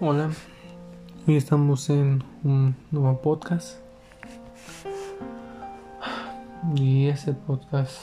Hola, 0.00 0.30
hoy 1.26 1.36
estamos 1.36 1.90
en 1.90 2.22
un 2.44 2.76
nuevo 2.92 3.20
podcast 3.20 3.80
y 6.76 7.08
ese 7.08 7.32
podcast 7.32 7.98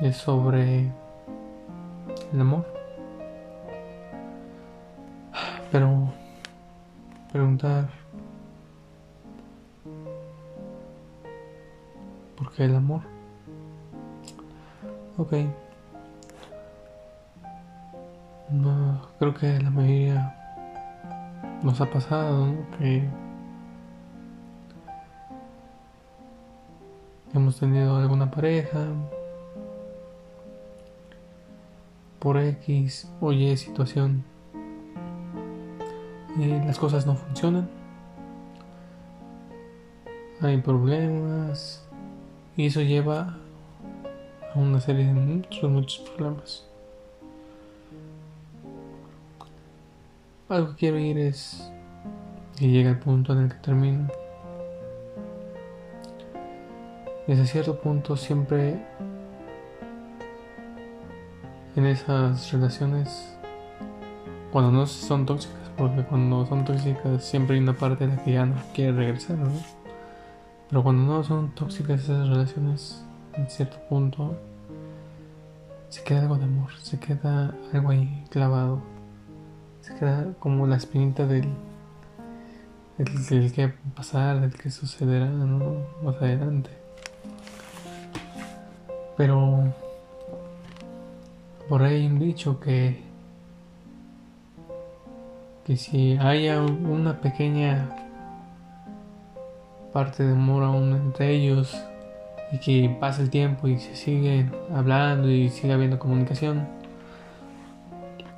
es 0.00 0.16
sobre 0.16 0.92
el 2.32 2.40
amor. 2.40 2.64
Pero 5.72 6.12
preguntar 7.32 7.88
¿por 12.36 12.52
qué 12.52 12.66
el 12.66 12.76
amor? 12.76 13.00
Ok. 15.16 15.32
Creo 19.18 19.34
que 19.34 19.58
la 19.60 19.70
mayoría 19.70 20.34
nos 21.62 21.80
ha 21.80 21.90
pasado. 21.90 22.54
Que 22.78 23.08
hemos 27.34 27.58
tenido 27.58 27.96
alguna 27.96 28.30
pareja 28.30 28.86
por 32.18 32.36
X 32.38 33.10
o 33.20 33.32
Y 33.32 33.56
situación 33.56 34.24
y 36.36 36.46
las 36.46 36.78
cosas 36.78 37.06
no 37.06 37.16
funcionan. 37.16 37.68
Hay 40.40 40.58
problemas 40.58 41.84
y 42.56 42.66
eso 42.66 42.80
lleva 42.80 43.36
a 44.54 44.58
una 44.58 44.80
serie 44.80 45.06
de 45.06 45.12
muchos, 45.12 45.70
muchos 45.70 46.10
problemas. 46.10 46.67
Algo 50.48 50.70
que 50.70 50.76
quiero 50.76 50.98
ir 50.98 51.18
es 51.18 51.70
que 52.56 52.68
llega 52.68 52.88
el 52.88 52.98
punto 52.98 53.34
en 53.34 53.40
el 53.40 53.48
que 53.50 53.56
termino. 53.56 54.08
Desde 57.26 57.44
cierto 57.44 57.78
punto 57.78 58.16
siempre 58.16 58.82
en 61.76 61.84
esas 61.84 62.50
relaciones, 62.50 63.36
cuando 64.50 64.72
no 64.72 64.86
son 64.86 65.26
tóxicas, 65.26 65.70
porque 65.76 66.02
cuando 66.04 66.46
son 66.46 66.64
tóxicas 66.64 67.22
siempre 67.22 67.56
hay 67.56 67.62
una 67.62 67.74
parte 67.74 68.06
de 68.06 68.16
la 68.16 68.24
que 68.24 68.32
ya 68.32 68.46
no 68.46 68.54
quiere 68.72 68.92
regresar, 68.92 69.36
¿no? 69.36 69.52
Pero 70.70 70.82
cuando 70.82 71.12
no 71.12 71.22
son 71.24 71.54
tóxicas 71.54 72.04
esas 72.04 72.26
relaciones, 72.26 73.04
en 73.34 73.50
cierto 73.50 73.76
punto, 73.90 74.34
se 75.90 76.02
queda 76.02 76.22
algo 76.22 76.38
de 76.38 76.44
amor, 76.44 76.72
se 76.80 76.98
queda 76.98 77.54
algo 77.74 77.90
ahí 77.90 78.24
clavado 78.30 78.80
queda 79.94 80.32
como 80.38 80.66
la 80.66 80.76
espinita 80.76 81.26
del, 81.26 81.48
del, 82.98 83.52
que 83.52 83.72
pasar, 83.94 84.40
del 84.40 84.54
que 84.54 84.70
sucederá 84.70 85.26
más 85.26 86.16
adelante. 86.16 86.70
Pero 89.16 89.72
por 91.68 91.82
ahí 91.82 91.96
hay 91.96 92.06
un 92.06 92.18
dicho 92.18 92.60
que 92.60 93.08
que 95.68 95.76
si 95.76 96.16
haya 96.16 96.62
una 96.62 97.20
pequeña 97.20 97.90
parte 99.92 100.24
de 100.24 100.32
amor 100.32 100.64
aún 100.64 100.96
entre 100.96 101.30
ellos 101.34 101.76
y 102.50 102.58
que 102.58 102.96
pasa 102.98 103.20
el 103.20 103.28
tiempo 103.28 103.68
y 103.68 103.78
se 103.78 103.94
sigue 103.94 104.50
hablando 104.74 105.30
y 105.30 105.50
sigue 105.50 105.74
habiendo 105.74 105.98
comunicación, 105.98 106.66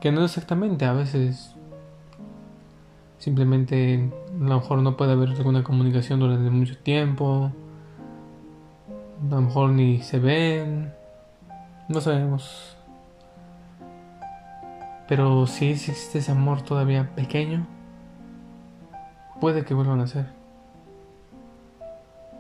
que 0.01 0.13
no 0.13 0.25
exactamente, 0.25 0.85
a 0.85 0.93
veces 0.93 1.55
simplemente 3.19 4.11
a 4.29 4.45
lo 4.45 4.61
mejor 4.61 4.79
no 4.79 4.97
puede 4.97 5.13
haber 5.13 5.29
alguna 5.31 5.63
comunicación 5.63 6.21
durante 6.21 6.51
mucho 6.51 6.77
tiempo, 6.79 7.53
a 9.23 9.35
lo 9.35 9.41
mejor 9.43 9.71
ni 9.71 10.01
se 10.01 10.19
ven, 10.19 10.93
no 11.89 12.01
sabemos. 12.01 12.77
Pero 15.07 15.47
si 15.47 15.71
existe 15.71 16.19
ese 16.19 16.33
amor 16.33 16.63
todavía 16.63 17.15
pequeño, 17.15 17.67
puede 19.41 19.65
que 19.65 19.75
vuelvan 19.75 20.01
a 20.01 20.07
ser. 20.07 20.27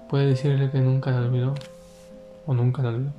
Puede 0.08 0.26
decirle 0.26 0.70
que 0.70 0.80
nunca 0.80 1.10
la 1.10 1.18
olvidó 1.18 1.54
o 2.46 2.54
nunca 2.54 2.82
la 2.82 2.90
olvidó. 2.90 3.12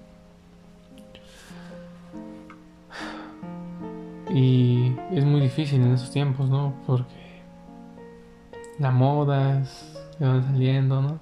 Y 4.33 4.95
es 5.11 5.25
muy 5.25 5.41
difícil 5.41 5.81
en 5.81 5.93
esos 5.93 6.11
tiempos, 6.11 6.49
¿no? 6.49 6.73
Porque 6.87 7.41
las 8.79 8.93
modas 8.93 9.93
que 10.17 10.23
van 10.23 10.43
saliendo, 10.43 11.01
¿no? 11.01 11.19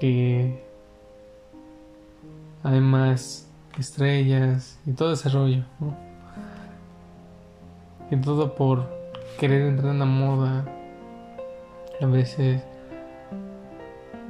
Que 0.00 0.64
además 2.62 3.50
estrellas 3.78 4.80
y 4.86 4.92
todo 4.92 5.12
ese 5.12 5.28
rollo, 5.28 5.64
¿no? 5.80 5.94
Y 8.10 8.16
todo 8.16 8.54
por 8.54 8.88
querer 9.38 9.62
entrar 9.68 9.92
en 9.92 9.98
la 9.98 10.06
moda. 10.06 10.64
A 12.00 12.06
veces 12.06 12.62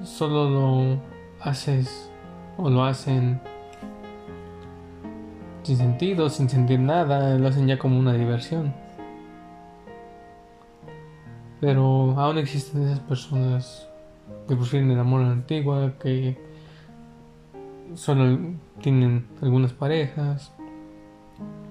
solo 0.02 0.50
lo 0.50 1.00
haces 1.40 2.10
o 2.56 2.70
lo 2.70 2.84
hacen 2.84 3.40
sin 5.66 5.78
sentido, 5.78 6.30
sin 6.30 6.48
sentir 6.48 6.78
nada, 6.78 7.36
lo 7.36 7.48
hacen 7.48 7.66
ya 7.66 7.76
como 7.76 7.98
una 7.98 8.12
diversión. 8.12 8.72
Pero 11.60 12.14
aún 12.16 12.38
existen 12.38 12.84
esas 12.84 13.00
personas 13.00 13.88
que 14.46 14.54
prefieren 14.54 14.92
el 14.92 15.00
amor 15.00 15.22
a 15.22 15.24
la 15.24 15.32
antigua, 15.32 15.94
que 16.00 16.38
solo 17.94 18.38
tienen 18.80 19.26
algunas 19.42 19.72
parejas, 19.72 20.52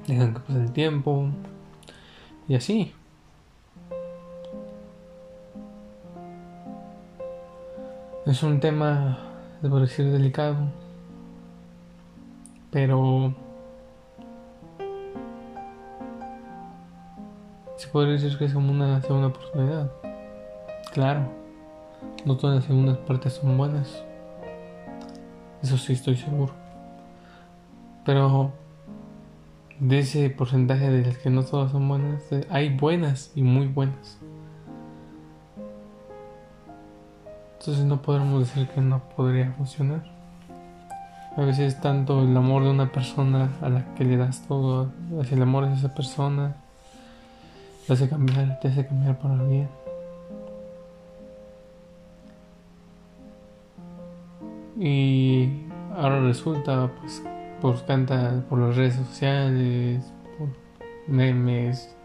dejan 0.08 0.34
que 0.34 0.40
pase 0.42 0.60
el 0.60 0.74
tiempo 0.74 1.30
y 2.50 2.56
así. 2.56 2.92
Es 8.26 8.44
un 8.44 8.60
tema, 8.60 9.20
debo 9.62 9.80
decir, 9.80 10.12
delicado, 10.12 10.58
pero 12.72 13.45
Se 17.78 17.88
podría 17.90 18.14
decir 18.14 18.38
que 18.38 18.46
es 18.46 18.54
como 18.54 18.72
una 18.72 19.02
segunda 19.02 19.28
oportunidad. 19.28 19.92
Claro, 20.94 21.30
no 22.26 22.38
todas 22.38 22.58
las 22.58 22.66
segundas 22.66 22.98
partes 23.00 23.34
son 23.34 23.58
buenas. 23.58 24.04
Eso 25.62 25.78
sí 25.78 25.94
estoy 25.94 26.16
seguro. 26.16 26.54
Pero 28.06 28.52
de 29.80 30.00
ese 30.00 30.30
porcentaje 30.30 30.90
de 30.90 31.06
las 31.06 31.18
que 31.18 31.30
no 31.30 31.44
todas 31.44 31.72
son 31.72 31.88
buenas, 31.90 32.24
hay 32.50 32.70
buenas 32.70 33.32
y 33.36 33.42
muy 33.42 33.68
buenas. 33.68 34.20
Entonces 37.60 37.84
no 37.86 38.02
podemos 38.02 38.42
decir 38.42 38.68
que 38.70 38.80
no 38.80 39.02
podría 39.16 39.52
funcionar. 39.54 40.04
A 41.36 41.42
veces 41.42 41.82
tanto 41.82 42.22
el 42.22 42.38
amor 42.38 42.64
de 42.64 42.70
una 42.70 42.92
persona 42.92 43.50
a 43.62 43.68
la 43.68 43.94
que 43.96 44.06
le 44.06 44.16
das 44.16 44.48
todo, 44.48 44.94
hacia 45.20 45.36
el 45.36 45.42
amor 45.42 45.68
de 45.68 45.74
esa 45.74 45.94
persona, 45.94 46.56
te 47.86 47.94
hace 47.94 48.10
cambiar, 48.10 48.60
te 48.60 48.68
hace 48.68 48.86
cambiar 48.86 49.20
para 49.20 49.44
bien. 49.44 49.70
Y 54.78 55.50
ahora 55.96 56.22
resulta, 56.22 56.92
pues, 57.00 57.24
por 57.62 57.86
canta 57.86 58.44
por 58.50 58.60
las 58.60 58.76
redes 58.76 58.96
sociales, 58.96 60.04
por 60.38 60.50
memes, 61.08 61.96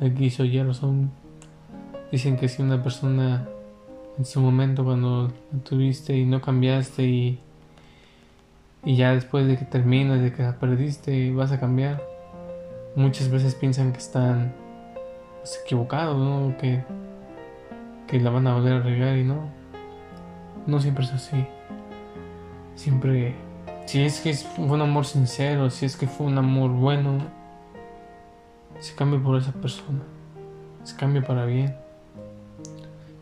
aquí 0.00 0.32
o 0.38 0.44
ya 0.44 0.72
son. 0.72 1.10
Dicen 2.12 2.36
que 2.36 2.48
si 2.48 2.62
una 2.62 2.82
persona 2.82 3.48
en 4.18 4.24
su 4.24 4.40
momento 4.40 4.84
cuando 4.84 5.32
la 5.52 5.58
tuviste 5.60 6.16
y 6.16 6.24
no 6.24 6.40
cambiaste 6.40 7.04
y, 7.04 7.40
y 8.84 8.96
ya 8.96 9.14
después 9.14 9.46
de 9.46 9.56
que 9.56 9.64
terminas, 9.64 10.20
de 10.20 10.32
que 10.32 10.42
la 10.42 10.58
perdiste, 10.58 11.32
vas 11.32 11.52
a 11.52 11.60
cambiar. 11.60 12.02
Muchas 12.96 13.30
veces 13.30 13.54
piensan 13.54 13.92
que 13.92 13.98
están 13.98 14.52
pues, 15.40 15.60
equivocado, 15.64 16.16
¿no? 16.16 16.56
Que, 16.58 16.82
que 18.06 18.20
la 18.20 18.30
van 18.30 18.46
a 18.46 18.54
volver 18.54 18.74
a 18.74 18.80
regar 18.80 19.16
y 19.16 19.24
no. 19.24 19.48
No 20.66 20.80
siempre 20.80 21.04
es 21.04 21.12
así. 21.12 21.46
Siempre, 22.74 23.34
si 23.86 24.02
es 24.02 24.20
que 24.20 24.32
fue 24.34 24.64
un 24.64 24.80
amor 24.80 25.04
sincero, 25.04 25.68
si 25.70 25.86
es 25.86 25.96
que 25.96 26.06
fue 26.06 26.26
un 26.26 26.38
amor 26.38 26.70
bueno, 26.70 27.18
se 28.78 28.94
cambia 28.94 29.22
por 29.22 29.38
esa 29.38 29.52
persona. 29.52 30.02
Se 30.84 30.96
cambia 30.96 31.22
para 31.22 31.44
bien. 31.44 31.74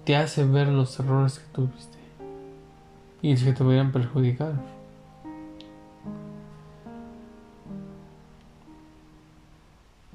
Te 0.04 0.16
hace 0.16 0.44
ver 0.44 0.68
los 0.68 0.98
errores 1.00 1.38
que 1.38 1.46
tuviste 1.52 1.98
y 3.20 3.32
es 3.32 3.42
que 3.42 3.52
te 3.52 3.64
podrían 3.64 3.92
perjudicar. 3.92 4.52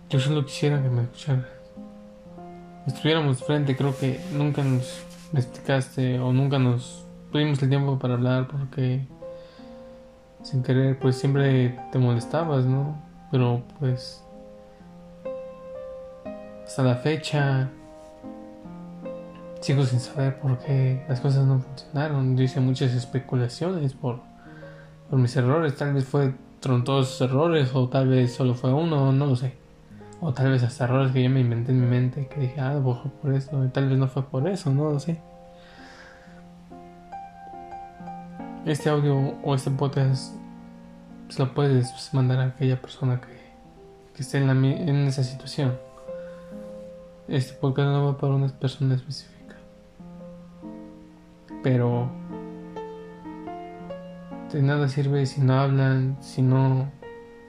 Yo 0.10 0.20
solo 0.20 0.46
quisiera 0.46 0.82
que 0.82 0.90
me 0.90 1.04
escucharas. 1.04 1.63
Estuviéramos 2.88 3.44
frente, 3.44 3.78
creo 3.78 3.98
que 3.98 4.20
nunca 4.34 4.64
nos 4.64 5.02
explicaste 5.34 6.20
o 6.20 6.34
nunca 6.34 6.60
nos 6.60 7.06
tuvimos 7.32 7.62
el 7.64 7.70
tiempo 7.70 7.98
para 7.98 8.16
hablar 8.16 8.48
porque 8.48 9.08
sin 10.44 10.64
querer 10.64 11.00
pues 11.00 11.16
siempre 11.16 11.80
te 11.92 11.98
molestabas, 12.00 12.66
¿no? 12.66 13.02
Pero 13.32 13.64
pues 13.80 14.24
hasta 16.66 16.84
la 16.84 16.96
fecha 16.96 17.70
sigo 19.62 19.86
sin 19.86 20.00
saber 20.00 20.40
por 20.40 20.60
qué 20.60 21.06
las 21.08 21.22
cosas 21.22 21.46
no 21.46 21.60
funcionaron. 21.60 22.36
Yo 22.36 22.44
hice 22.44 22.60
muchas 22.60 22.94
especulaciones 22.94 23.94
por, 23.94 24.20
por 25.10 25.20
mis 25.20 25.36
errores. 25.38 25.76
Tal 25.78 25.94
vez 25.94 26.06
fue 26.06 26.34
todos 26.60 27.08
esos 27.08 27.30
errores 27.30 27.72
o 27.74 27.88
tal 27.88 28.10
vez 28.10 28.34
solo 28.34 28.56
fue 28.56 28.74
uno, 28.74 29.12
no 29.12 29.26
lo 29.26 29.36
sé. 29.36 29.63
O 30.26 30.34
tal 30.34 30.52
vez 30.52 30.64
hasta 30.64 30.86
errores 30.86 31.12
que 31.12 31.22
yo 31.22 31.30
me 31.30 31.42
inventé 31.42 31.74
en 31.74 31.82
mi 31.82 31.86
mente 31.86 32.28
que 32.28 32.40
dije, 32.40 32.62
ah, 32.62 32.80
fue 32.82 33.12
por 33.22 33.34
eso. 33.34 33.66
Y 33.66 33.68
tal 33.68 33.90
vez 33.90 33.98
no 33.98 34.08
fue 34.08 34.24
por 34.24 34.48
eso, 34.48 34.70
no 34.70 34.90
lo 34.90 34.98
sé. 34.98 35.20
Este 38.66 38.90
audio 38.90 39.36
o 39.44 39.54
este 39.54 39.70
podcast 39.70 40.34
se 41.28 41.44
lo 41.44 41.54
puedes 41.54 42.14
mandar 42.14 42.40
a 42.40 42.46
aquella 42.46 42.82
persona 42.82 43.20
que, 43.20 43.38
que 44.16 44.22
esté 44.22 44.38
en, 44.38 44.50
en 44.50 44.96
esa 45.08 45.26
situación. 45.26 45.78
Este 47.28 47.54
podcast 47.56 47.90
no 47.90 48.06
va 48.06 48.18
para 48.18 48.34
una 48.34 48.48
persona 48.48 48.96
específica. 48.96 49.58
Pero 51.64 52.10
de 54.54 54.62
nada 54.62 54.88
sirve 54.88 55.26
si 55.26 55.42
no 55.42 55.60
hablan, 55.60 56.16
si 56.22 56.42
no, 56.42 56.90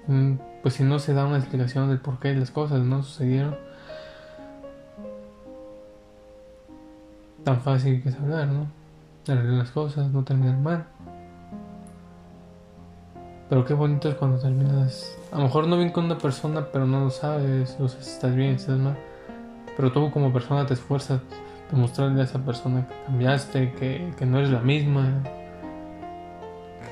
mm, 0.09 0.35
pues 0.65 0.77
si 0.77 0.83
no 0.83 0.99
se 0.99 1.13
da 1.13 1.27
una 1.27 1.37
explicación 1.37 1.91
del 1.91 1.99
por 1.99 2.19
qué 2.19 2.35
las 2.35 2.51
cosas 2.51 2.81
no 2.81 3.03
sucedieron. 3.03 3.55
Tan 7.45 7.61
fácil 7.61 8.03
que 8.03 8.09
es 8.09 8.17
hablar, 8.17 8.49
¿no? 8.49 8.69
Arreglar 9.29 9.59
las 9.59 9.71
cosas, 9.73 10.11
no 10.11 10.25
terminar 10.25 10.57
mal. 10.57 10.87
Pero 13.51 13.67
qué 13.67 13.75
bonito 13.75 14.09
es 14.09 14.15
cuando 14.15 14.39
terminas. 14.39 15.19
A 15.33 15.37
lo 15.37 15.43
mejor 15.43 15.69
no 15.69 15.77
bien 15.77 15.91
con 15.91 16.07
una 16.07 16.17
persona, 16.17 16.69
pero 16.73 16.87
no 16.87 17.01
lo 17.01 17.11
sabes. 17.11 17.77
O 17.79 17.87
sea, 17.87 18.01
estás 18.01 18.35
bien, 18.35 18.55
estás 18.55 18.79
mal. 18.79 18.97
Pero 19.77 19.93
tú 19.93 20.11
como 20.11 20.33
persona 20.33 20.65
te 20.65 20.73
esfuerzas 20.73 21.21
demostrarle 21.71 22.23
a 22.23 22.25
esa 22.25 22.39
persona 22.39 22.89
que 22.89 22.95
cambiaste, 23.05 23.73
que, 23.75 24.15
que 24.17 24.25
no 24.25 24.39
eres 24.39 24.51
la 24.51 24.61
misma, 24.61 25.23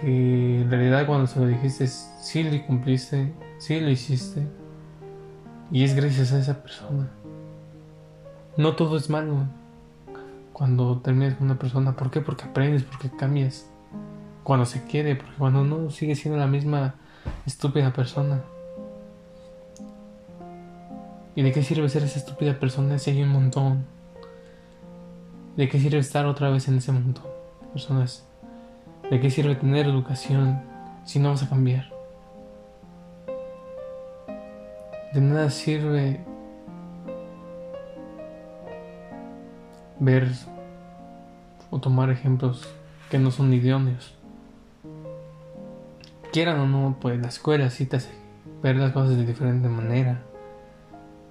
que 0.03 0.63
en 0.63 0.71
realidad 0.71 1.07
cuando 1.07 1.29
se 1.29 1.39
lo 1.39 1.47
dijiste 1.47 1.87
sí 1.87 2.43
lo 2.43 2.67
cumpliste, 2.67 3.33
sí 3.59 3.81
lo 3.81 3.89
hiciste 3.89 4.47
y 5.71 5.85
es 5.85 5.95
gracias 5.95 6.33
a 6.33 6.39
esa 6.39 6.63
persona. 6.63 7.09
No 8.57 8.77
todo 8.77 8.97
es 8.97 9.09
malo 9.09 9.47
cuando 10.53 10.99
terminas 10.99 11.35
con 11.35 11.47
una 11.47 11.59
persona. 11.59 11.97
¿Por 11.97 12.11
qué? 12.11 12.21
Porque 12.21 12.45
aprendes, 12.45 12.83
porque 12.83 13.11
cambias. 13.11 13.71
Cuando 14.43 14.67
se 14.67 14.85
quiere, 14.85 15.15
porque 15.17 15.35
cuando 15.39 15.65
no, 15.65 15.91
sigue 15.91 16.17
siendo 16.17 16.39
la 16.39 16.49
misma 16.49 16.97
estúpida 17.47 17.93
persona. 17.93 18.43
¿Y 21.35 21.43
de 21.43 21.53
qué 21.53 21.63
sirve 21.63 21.89
ser 21.89 22.03
esa 22.03 22.19
estúpida 22.19 22.59
persona 22.59 22.99
si 22.99 23.11
hay 23.11 23.23
un 23.23 23.31
montón? 23.31 23.87
¿De 25.57 25.69
qué 25.69 25.79
sirve 25.79 25.99
estar 25.99 26.27
otra 26.27 26.51
vez 26.51 26.69
en 26.69 26.79
ese 26.79 26.93
mundo? 26.93 27.23
Personas, 27.73 28.27
¿de 29.13 29.21
qué 29.21 29.29
sirve 29.29 29.55
tener 29.57 29.85
educación 29.85 30.63
si 31.05 31.19
no 31.19 31.29
vas 31.29 31.43
a 31.43 31.49
cambiar? 31.51 31.93
De 35.13 35.21
nada 35.21 35.51
sirve 35.51 36.25
ver 40.01 40.29
o 41.71 41.79
tomar 41.79 42.09
ejemplos 42.09 42.67
que 43.11 43.19
no 43.19 43.31
son 43.31 43.53
idóneos. 43.53 44.15
Quieran 46.33 46.61
o 46.61 46.67
no, 46.67 46.97
pues 46.99 47.21
la 47.21 47.29
escuela 47.29 47.69
sí 47.69 47.85
te 47.85 47.97
hace 47.97 48.15
ver 48.63 48.77
las 48.77 48.93
cosas 48.93 49.19
de 49.19 49.27
diferente 49.27 49.69
manera. 49.69 50.23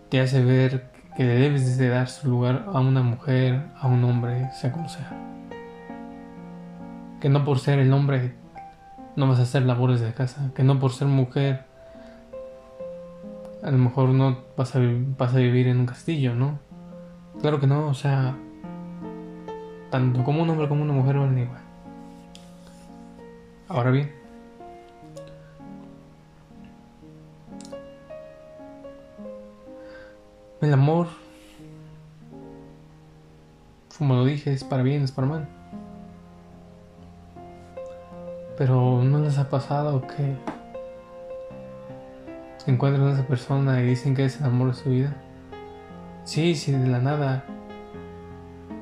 Te 0.09 0.21
hace 0.21 0.45
ver 0.45 0.91
que 1.17 1.23
le 1.23 1.33
debes 1.33 1.79
de 1.79 1.89
dar 1.89 2.09
su 2.09 2.29
lugar 2.29 2.65
a 2.71 2.79
una 2.79 3.01
mujer, 3.01 3.71
a 3.75 3.87
un 3.87 4.03
hombre, 4.03 4.51
sea 4.51 4.71
como 4.71 4.87
sea. 4.87 5.30
Que 7.21 7.29
no 7.29 7.45
por 7.45 7.59
ser 7.59 7.79
el 7.79 7.93
hombre 7.93 8.33
no 9.15 9.29
vas 9.29 9.39
a 9.39 9.43
hacer 9.43 9.63
labores 9.63 10.01
de 10.01 10.13
casa, 10.13 10.51
que 10.55 10.63
no 10.63 10.79
por 10.79 10.91
ser 10.91 11.07
mujer 11.07 11.65
a 13.63 13.69
lo 13.69 13.77
mejor 13.77 14.09
no 14.09 14.39
vas 14.57 14.75
a, 14.75 14.79
vas 15.17 15.35
a 15.35 15.37
vivir 15.37 15.67
en 15.67 15.81
un 15.81 15.85
castillo, 15.85 16.33
¿no? 16.33 16.59
Claro 17.41 17.59
que 17.59 17.67
no, 17.67 17.87
o 17.87 17.93
sea, 17.93 18.35
tanto 19.91 20.23
como 20.23 20.41
un 20.41 20.49
hombre 20.49 20.67
como 20.67 20.81
una 20.81 20.93
mujer 20.93 21.17
van 21.17 21.37
igual. 21.37 21.61
Ahora 23.67 23.91
bien, 23.91 24.11
El 30.61 30.73
amor, 30.73 31.07
como 33.97 34.13
lo 34.13 34.25
dije, 34.25 34.53
es 34.53 34.63
para 34.63 34.83
bien, 34.83 35.01
es 35.01 35.11
para 35.11 35.27
mal. 35.27 35.60
Pero 38.61 39.03
¿no 39.03 39.17
les 39.17 39.39
ha 39.39 39.49
pasado 39.49 40.05
que 40.05 40.37
encuentran 42.67 43.07
a 43.07 43.13
esa 43.13 43.25
persona 43.25 43.81
y 43.81 43.87
dicen 43.87 44.13
que 44.13 44.25
es 44.25 44.39
el 44.39 44.45
amor 44.45 44.67
de 44.67 44.73
su 44.75 44.91
vida? 44.91 45.15
Sí, 46.25 46.53
sí, 46.53 46.71
de 46.71 46.85
la 46.85 46.99
nada. 46.99 47.43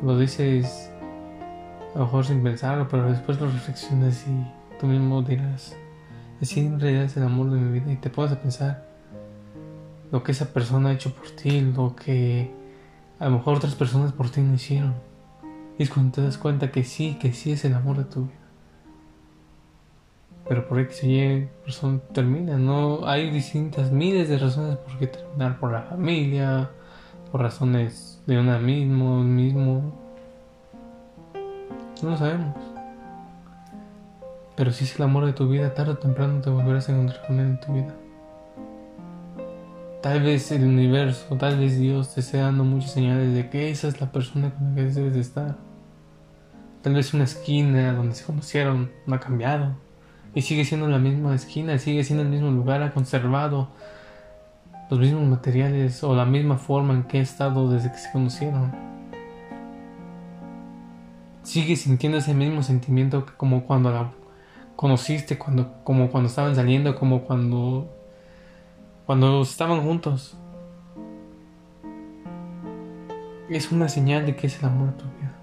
Lo 0.03 0.19
dices 0.19 0.91
a 1.95 1.99
lo 1.99 2.03
mejor 2.03 2.25
sin 2.25 2.43
pensarlo, 2.43 2.89
pero 2.89 3.09
después 3.09 3.39
lo 3.39 3.49
reflexionas 3.49 4.25
y 4.27 4.77
tú 4.77 4.85
mismo 4.85 5.21
dirás, 5.21 5.77
sí, 6.41 6.59
en 6.59 6.77
realidad 6.77 7.05
es 7.05 7.15
el 7.15 7.23
amor 7.23 7.49
de 7.49 7.61
mi 7.61 7.79
vida 7.79 7.89
y 7.89 7.95
te 7.95 8.09
pones 8.09 8.33
a 8.33 8.41
pensar 8.41 8.85
lo 10.11 10.23
que 10.23 10.33
esa 10.33 10.51
persona 10.51 10.89
ha 10.89 10.91
hecho 10.91 11.15
por 11.15 11.29
ti, 11.29 11.61
lo 11.61 11.95
que 11.95 12.53
a 13.17 13.29
lo 13.29 13.37
mejor 13.37 13.55
otras 13.55 13.75
personas 13.75 14.11
por 14.11 14.29
ti 14.29 14.41
no 14.41 14.55
hicieron. 14.55 14.95
Y 15.77 15.83
es 15.83 15.89
cuando 15.89 16.15
te 16.15 16.21
das 16.21 16.37
cuenta 16.37 16.69
que 16.69 16.83
sí, 16.83 17.17
que 17.17 17.31
sí 17.31 17.53
es 17.53 17.63
el 17.63 17.75
amor 17.75 17.95
de 17.95 18.03
tu 18.03 18.25
vida. 18.25 18.48
Pero 20.49 20.67
por 20.67 20.79
X 20.79 21.03
o 21.03 21.05
Y 21.05 21.47
razón 21.63 22.01
termina, 22.11 22.57
¿no? 22.57 23.07
Hay 23.07 23.29
distintas 23.29 23.91
miles 23.91 24.29
de 24.29 24.39
razones 24.39 24.77
por 24.77 24.97
qué 24.97 25.05
terminar 25.05 25.59
por 25.59 25.71
la 25.71 25.83
familia, 25.83 26.71
por 27.31 27.41
razones 27.41 28.19
de 28.25 28.39
una 28.39 28.57
mismo, 28.57 29.23
mismo. 29.23 29.93
No 32.01 32.09
lo 32.09 32.17
sabemos. 32.17 32.55
Pero 34.55 34.71
si 34.71 34.85
es 34.85 34.95
el 34.95 35.03
amor 35.03 35.27
de 35.27 35.33
tu 35.33 35.47
vida, 35.47 35.75
tarde 35.75 35.91
o 35.91 35.97
temprano 35.99 36.41
te 36.41 36.49
volverás 36.49 36.89
a 36.89 36.93
encontrar 36.93 37.27
con 37.27 37.39
él 37.39 37.45
en 37.45 37.59
tu 37.59 37.73
vida. 37.73 37.95
Tal 40.01 40.23
vez 40.23 40.51
el 40.51 40.63
universo, 40.63 41.37
tal 41.37 41.59
vez 41.59 41.77
Dios 41.77 42.15
te 42.15 42.21
esté 42.21 42.37
dando 42.37 42.63
muchas 42.63 42.91
señales 42.91 43.35
de 43.35 43.51
que 43.51 43.69
esa 43.69 43.87
es 43.87 44.01
la 44.01 44.11
persona 44.11 44.49
con 44.49 44.69
la 44.69 44.75
que 44.75 44.85
debes 44.85 45.13
de 45.13 45.19
estar. 45.19 45.57
Tal 46.81 46.95
vez 46.95 47.13
una 47.13 47.25
esquina 47.25 47.93
donde 47.93 48.15
se 48.15 48.25
conocieron 48.25 48.89
no 49.05 49.13
ha 49.13 49.19
cambiado. 49.19 49.88
Y 50.33 50.41
sigue 50.41 50.65
siendo 50.65 50.87
la 50.87 50.99
misma 50.99 51.35
esquina, 51.35 51.77
sigue 51.77 52.03
siendo 52.03 52.23
el 52.23 52.29
mismo 52.29 52.51
lugar, 52.51 52.83
ha 52.83 52.93
conservado 52.93 53.69
los 54.89 54.99
mismos 54.99 55.23
materiales 55.27 56.03
o 56.03 56.15
la 56.15 56.25
misma 56.25 56.57
forma 56.57 56.93
en 56.93 57.03
que 57.03 57.19
ha 57.19 57.21
estado 57.21 57.69
desde 57.71 57.91
que 57.91 57.97
se 57.97 58.11
conocieron. 58.11 58.71
Sigue 61.43 61.75
sintiendo 61.75 62.17
ese 62.17 62.33
mismo 62.33 62.63
sentimiento 62.63 63.25
como 63.37 63.65
cuando 63.65 63.91
la 63.91 64.11
conociste, 64.75 65.37
cuando, 65.37 65.83
como 65.83 66.09
cuando 66.09 66.29
estaban 66.29 66.55
saliendo, 66.55 66.95
como 66.95 67.21
cuando 67.21 67.89
cuando 69.09 69.41
estaban 69.41 69.81
juntos. 69.81 70.37
Es 73.49 73.71
una 73.71 73.89
señal 73.89 74.27
de 74.27 74.35
que 74.35 74.45
es 74.45 74.59
el 74.59 74.65
amor 74.65 74.91
de 74.91 74.93
tu 74.93 75.05
vida. 75.05 75.35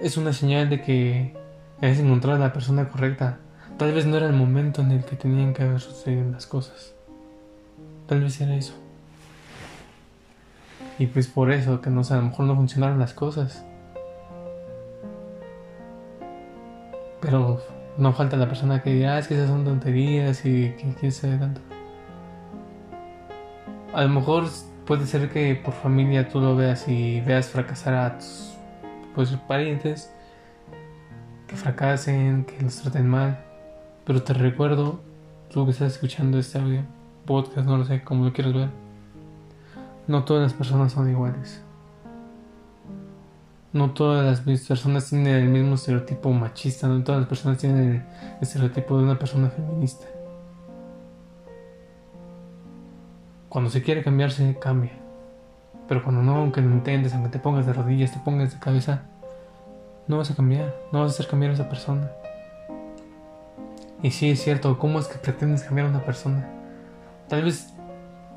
Es 0.00 0.16
una 0.16 0.32
señal 0.32 0.70
de 0.70 0.80
que 0.80 1.35
has 1.82 1.98
encontrado 1.98 2.36
a 2.36 2.46
la 2.46 2.52
persona 2.52 2.88
correcta. 2.88 3.38
Tal 3.78 3.92
vez 3.92 4.06
no 4.06 4.16
era 4.16 4.26
el 4.26 4.32
momento 4.32 4.80
en 4.80 4.92
el 4.92 5.04
que 5.04 5.16
tenían 5.16 5.52
que 5.52 5.62
haber 5.62 5.80
sucedido 5.80 6.30
las 6.30 6.46
cosas. 6.46 6.94
Tal 8.06 8.20
vez 8.20 8.40
era 8.40 8.54
eso. 8.54 8.74
Y 10.98 11.06
pues 11.06 11.26
por 11.26 11.52
eso 11.52 11.80
que 11.80 11.90
no 11.90 12.04
sé, 12.04 12.14
a 12.14 12.18
lo 12.18 12.24
mejor 12.24 12.46
no 12.46 12.56
funcionaron 12.56 12.98
las 12.98 13.12
cosas. 13.12 13.64
Pero 17.20 17.60
no 17.98 18.12
falta 18.12 18.36
la 18.36 18.48
persona 18.48 18.82
que 18.82 18.94
diga, 18.94 19.14
ah, 19.14 19.18
es 19.18 19.28
que 19.28 19.34
esas 19.34 19.48
son 19.48 19.64
tonterías 19.64 20.44
y 20.46 20.70
que 20.70 20.94
quién 20.98 21.12
sabe 21.12 21.36
tanto. 21.36 21.60
A 23.92 24.02
lo 24.02 24.08
mejor 24.08 24.44
puede 24.86 25.06
ser 25.06 25.30
que 25.30 25.54
por 25.54 25.74
familia 25.74 26.28
tú 26.28 26.40
lo 26.40 26.56
veas 26.56 26.86
y 26.88 27.20
veas 27.20 27.48
fracasar 27.48 27.94
a 27.94 28.18
tus 28.18 28.54
pues, 29.14 29.30
parientes, 29.48 30.14
que 31.46 31.56
fracasen, 31.56 32.44
que 32.44 32.62
los 32.62 32.80
traten 32.80 33.08
mal. 33.08 33.38
Pero 34.04 34.22
te 34.22 34.32
recuerdo, 34.32 35.00
tú 35.50 35.64
que 35.64 35.72
estás 35.72 35.94
escuchando 35.94 36.38
este 36.38 36.58
audio, 36.58 36.82
podcast, 37.24 37.66
no 37.66 37.78
lo 37.78 37.84
sé, 37.84 38.02
como 38.02 38.24
lo 38.24 38.32
quieras 38.32 38.54
ver. 38.54 38.68
No 40.06 40.24
todas 40.24 40.42
las 40.42 40.52
personas 40.52 40.92
son 40.92 41.10
iguales. 41.10 41.62
No 43.72 43.90
todas 43.90 44.24
las 44.24 44.40
personas 44.40 45.08
tienen 45.08 45.34
el 45.34 45.48
mismo 45.48 45.74
estereotipo 45.74 46.30
machista, 46.32 46.86
no 46.86 47.02
todas 47.02 47.20
las 47.20 47.28
personas 47.28 47.58
tienen 47.58 47.80
el 47.80 48.02
estereotipo 48.40 48.96
de 48.96 49.04
una 49.04 49.18
persona 49.18 49.50
feminista. 49.50 50.06
Cuando 53.48 53.70
se 53.70 53.82
quiere 53.82 54.02
cambiar, 54.02 54.30
se 54.30 54.58
cambia. 54.58 54.92
Pero 55.88 56.02
cuando 56.02 56.22
no, 56.22 56.36
aunque 56.36 56.60
lo 56.60 56.70
intentes, 56.70 57.12
aunque 57.14 57.30
te 57.30 57.38
pongas 57.38 57.66
de 57.66 57.72
rodillas, 57.72 58.12
te 58.12 58.18
pongas 58.20 58.52
de 58.52 58.58
cabeza, 58.58 59.02
no 60.08 60.18
vas 60.18 60.30
a 60.30 60.34
cambiar, 60.34 60.74
no 60.92 61.00
vas 61.00 61.12
a 61.12 61.14
hacer 61.14 61.28
cambiar 61.28 61.50
a 61.50 61.54
esa 61.54 61.68
persona. 61.68 62.10
Y 64.02 64.10
sí, 64.10 64.30
es 64.30 64.42
cierto, 64.42 64.78
¿cómo 64.78 64.98
es 64.98 65.08
que 65.08 65.18
pretendes 65.18 65.62
cambiar 65.62 65.86
a 65.86 65.90
una 65.90 66.04
persona? 66.04 66.48
Tal 67.28 67.42
vez 67.42 67.72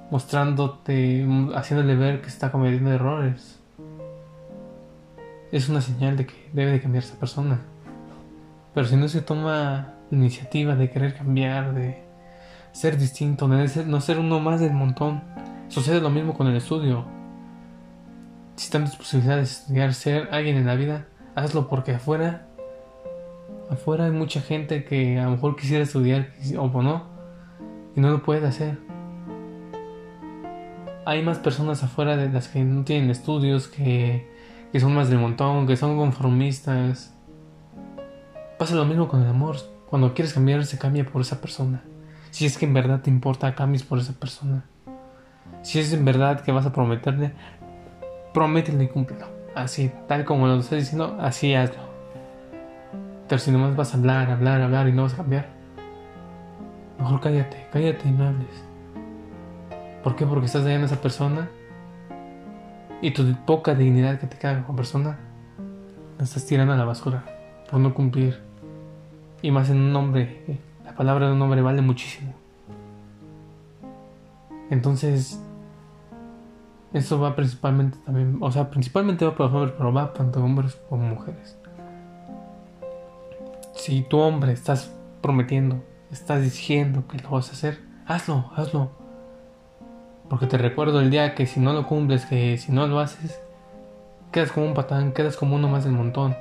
mostrándote, 0.09 1.25
haciéndole 1.55 1.95
ver 1.95 2.21
que 2.21 2.27
está 2.27 2.51
cometiendo 2.51 2.91
errores. 2.91 3.59
Es 5.51 5.69
una 5.69 5.81
señal 5.81 6.17
de 6.17 6.25
que 6.25 6.49
debe 6.53 6.71
de 6.71 6.81
cambiar 6.81 7.03
esa 7.03 7.19
persona. 7.19 7.59
Pero 8.73 8.87
si 8.87 8.95
no 8.95 9.07
se 9.07 9.21
toma 9.21 9.93
la 10.09 10.17
iniciativa 10.17 10.75
de 10.75 10.89
querer 10.89 11.15
cambiar, 11.15 11.73
de 11.73 12.03
ser 12.71 12.97
distinto, 12.97 13.47
de 13.47 13.85
no 13.85 14.01
ser 14.01 14.19
uno 14.19 14.39
más 14.39 14.59
del 14.59 14.73
montón, 14.73 15.23
sucede 15.67 16.01
lo 16.01 16.09
mismo 16.09 16.33
con 16.35 16.47
el 16.47 16.55
estudio. 16.55 17.05
Si 18.55 18.65
están 18.65 18.85
tus 18.85 18.95
posibilidades 18.95 19.49
de 19.49 19.53
estudiar, 19.53 19.93
ser 19.93 20.29
alguien 20.31 20.57
en 20.57 20.65
la 20.65 20.75
vida, 20.75 21.05
hazlo 21.35 21.67
porque 21.67 21.93
afuera, 21.93 22.47
afuera 23.69 24.05
hay 24.05 24.11
mucha 24.11 24.41
gente 24.41 24.83
que 24.83 25.19
a 25.19 25.25
lo 25.25 25.31
mejor 25.31 25.55
quisiera 25.55 25.83
estudiar 25.83 26.29
o 26.57 26.81
no, 26.81 27.03
y 27.95 28.01
no 28.01 28.09
lo 28.09 28.23
puede 28.23 28.47
hacer. 28.47 28.77
Hay 31.05 31.23
más 31.23 31.39
personas 31.39 31.83
afuera 31.83 32.17
de 32.17 32.29
las 32.29 32.47
que 32.49 32.63
no 32.63 32.83
tienen 32.83 33.09
estudios, 33.09 33.67
que, 33.67 34.27
que 34.71 34.79
son 34.79 34.93
más 34.93 35.09
del 35.09 35.19
montón, 35.19 35.65
que 35.65 35.75
son 35.75 35.97
conformistas. 35.97 37.15
Pasa 38.59 38.75
lo 38.75 38.85
mismo 38.85 39.07
con 39.07 39.21
el 39.23 39.29
amor. 39.29 39.55
Cuando 39.89 40.13
quieres 40.13 40.33
cambiar, 40.33 40.65
se 40.65 40.77
cambia 40.77 41.05
por 41.05 41.21
esa 41.21 41.41
persona. 41.41 41.83
Si 42.29 42.45
es 42.45 42.57
que 42.57 42.65
en 42.65 42.73
verdad 42.73 43.01
te 43.01 43.09
importa, 43.09 43.55
cambies 43.55 43.83
por 43.83 43.97
esa 43.97 44.13
persona. 44.13 44.65
Si 45.63 45.79
es 45.79 45.91
en 45.93 46.05
verdad 46.05 46.41
que 46.41 46.51
vas 46.51 46.65
a 46.65 46.73
prometerle, 46.73 47.33
prométele 48.33 48.83
y 48.83 48.87
cúmplelo. 48.87 49.38
Así, 49.59 49.91
tal 50.07 50.23
como 50.23 50.47
lo 50.47 50.57
estoy 50.57 50.79
diciendo, 50.79 51.17
así 51.19 51.53
hazlo. 51.53 51.81
Pero 53.27 53.39
si 53.39 53.51
nomás 53.51 53.75
vas 53.75 53.93
a 53.93 53.97
hablar, 53.97 54.31
hablar, 54.31 54.61
hablar 54.61 54.87
y 54.87 54.93
no 54.93 55.03
vas 55.03 55.13
a 55.13 55.17
cambiar, 55.17 55.47
mejor 56.97 57.19
cállate, 57.19 57.67
cállate 57.71 58.07
y 58.07 58.11
no 58.11 58.27
hables. 58.27 58.63
¿Por 60.01 60.15
qué? 60.15 60.25
Porque 60.25 60.45
estás 60.45 60.63
dañando 60.63 60.85
a 60.85 60.87
esa 60.87 61.01
persona 61.01 61.49
y 63.01 63.11
tu 63.11 63.35
poca 63.45 63.75
dignidad 63.75 64.17
que 64.17 64.27
te 64.27 64.37
queda 64.37 64.63
como 64.63 64.77
persona 64.77 65.19
la 66.17 66.23
estás 66.23 66.45
tirando 66.45 66.73
a 66.73 66.77
la 66.77 66.85
basura 66.85 67.25
por 67.69 67.81
no 67.81 67.93
cumplir. 67.93 68.39
Y 69.41 69.51
más 69.51 69.69
en 69.69 69.81
un 69.81 69.95
hombre, 69.95 70.59
la 70.85 70.95
palabra 70.95 71.27
de 71.27 71.33
un 71.33 71.41
hombre 71.41 71.61
vale 71.61 71.81
muchísimo. 71.81 72.33
Entonces, 74.69 75.41
eso 76.93 77.19
va 77.19 77.35
principalmente 77.35 77.97
también, 78.05 78.37
o 78.41 78.51
sea, 78.51 78.69
principalmente 78.69 79.25
va 79.25 79.35
para 79.35 79.45
los 79.45 79.55
hombres, 79.55 79.75
pero 79.77 79.93
va 79.93 80.13
tanto 80.13 80.43
hombres 80.43 80.75
como 80.89 81.07
mujeres. 81.07 81.57
Si 83.75 84.01
tu 84.01 84.19
hombre 84.19 84.53
estás 84.53 84.91
prometiendo, 85.21 85.83
estás 86.11 86.41
diciendo 86.41 87.05
que 87.07 87.19
lo 87.19 87.29
vas 87.29 87.49
a 87.49 87.53
hacer, 87.53 87.79
hazlo, 88.07 88.51
hazlo. 88.55 88.91
Porque 90.29 90.47
te 90.47 90.57
recuerdo 90.57 90.99
el 90.99 91.11
día 91.11 91.35
que 91.35 91.45
si 91.45 91.59
no 91.59 91.73
lo 91.73 91.87
cumples, 91.87 92.25
que 92.25 92.57
si 92.57 92.71
no 92.71 92.87
lo 92.87 92.99
haces, 92.99 93.39
quedas 94.31 94.51
como 94.51 94.65
un 94.65 94.73
patán, 94.73 95.11
quedas 95.11 95.37
como 95.37 95.55
uno 95.55 95.67
más 95.69 95.83
del 95.83 95.93
montón. 95.93 96.35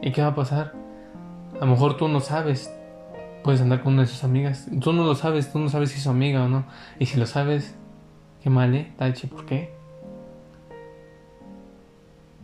¿Y 0.00 0.12
qué 0.12 0.22
va 0.22 0.28
a 0.28 0.34
pasar? 0.34 0.74
A 1.56 1.64
lo 1.64 1.72
mejor 1.72 1.96
tú 1.96 2.08
no 2.08 2.20
sabes, 2.20 2.72
puedes 3.42 3.60
andar 3.60 3.82
con 3.82 3.94
una 3.94 4.02
de 4.02 4.08
sus 4.08 4.24
amigas. 4.24 4.68
Tú 4.80 4.92
no 4.92 5.04
lo 5.04 5.14
sabes, 5.14 5.52
tú 5.52 5.58
no 5.58 5.68
sabes 5.68 5.90
si 5.90 5.98
es 5.98 6.04
su 6.04 6.10
amiga 6.10 6.44
o 6.44 6.48
no. 6.48 6.64
Y 6.98 7.06
si 7.06 7.18
lo 7.18 7.26
sabes, 7.26 7.76
qué 8.42 8.50
mal, 8.50 8.74
¿eh? 8.74 8.92
Tache, 8.96 9.28
¿por 9.28 9.44
qué? 9.44 9.77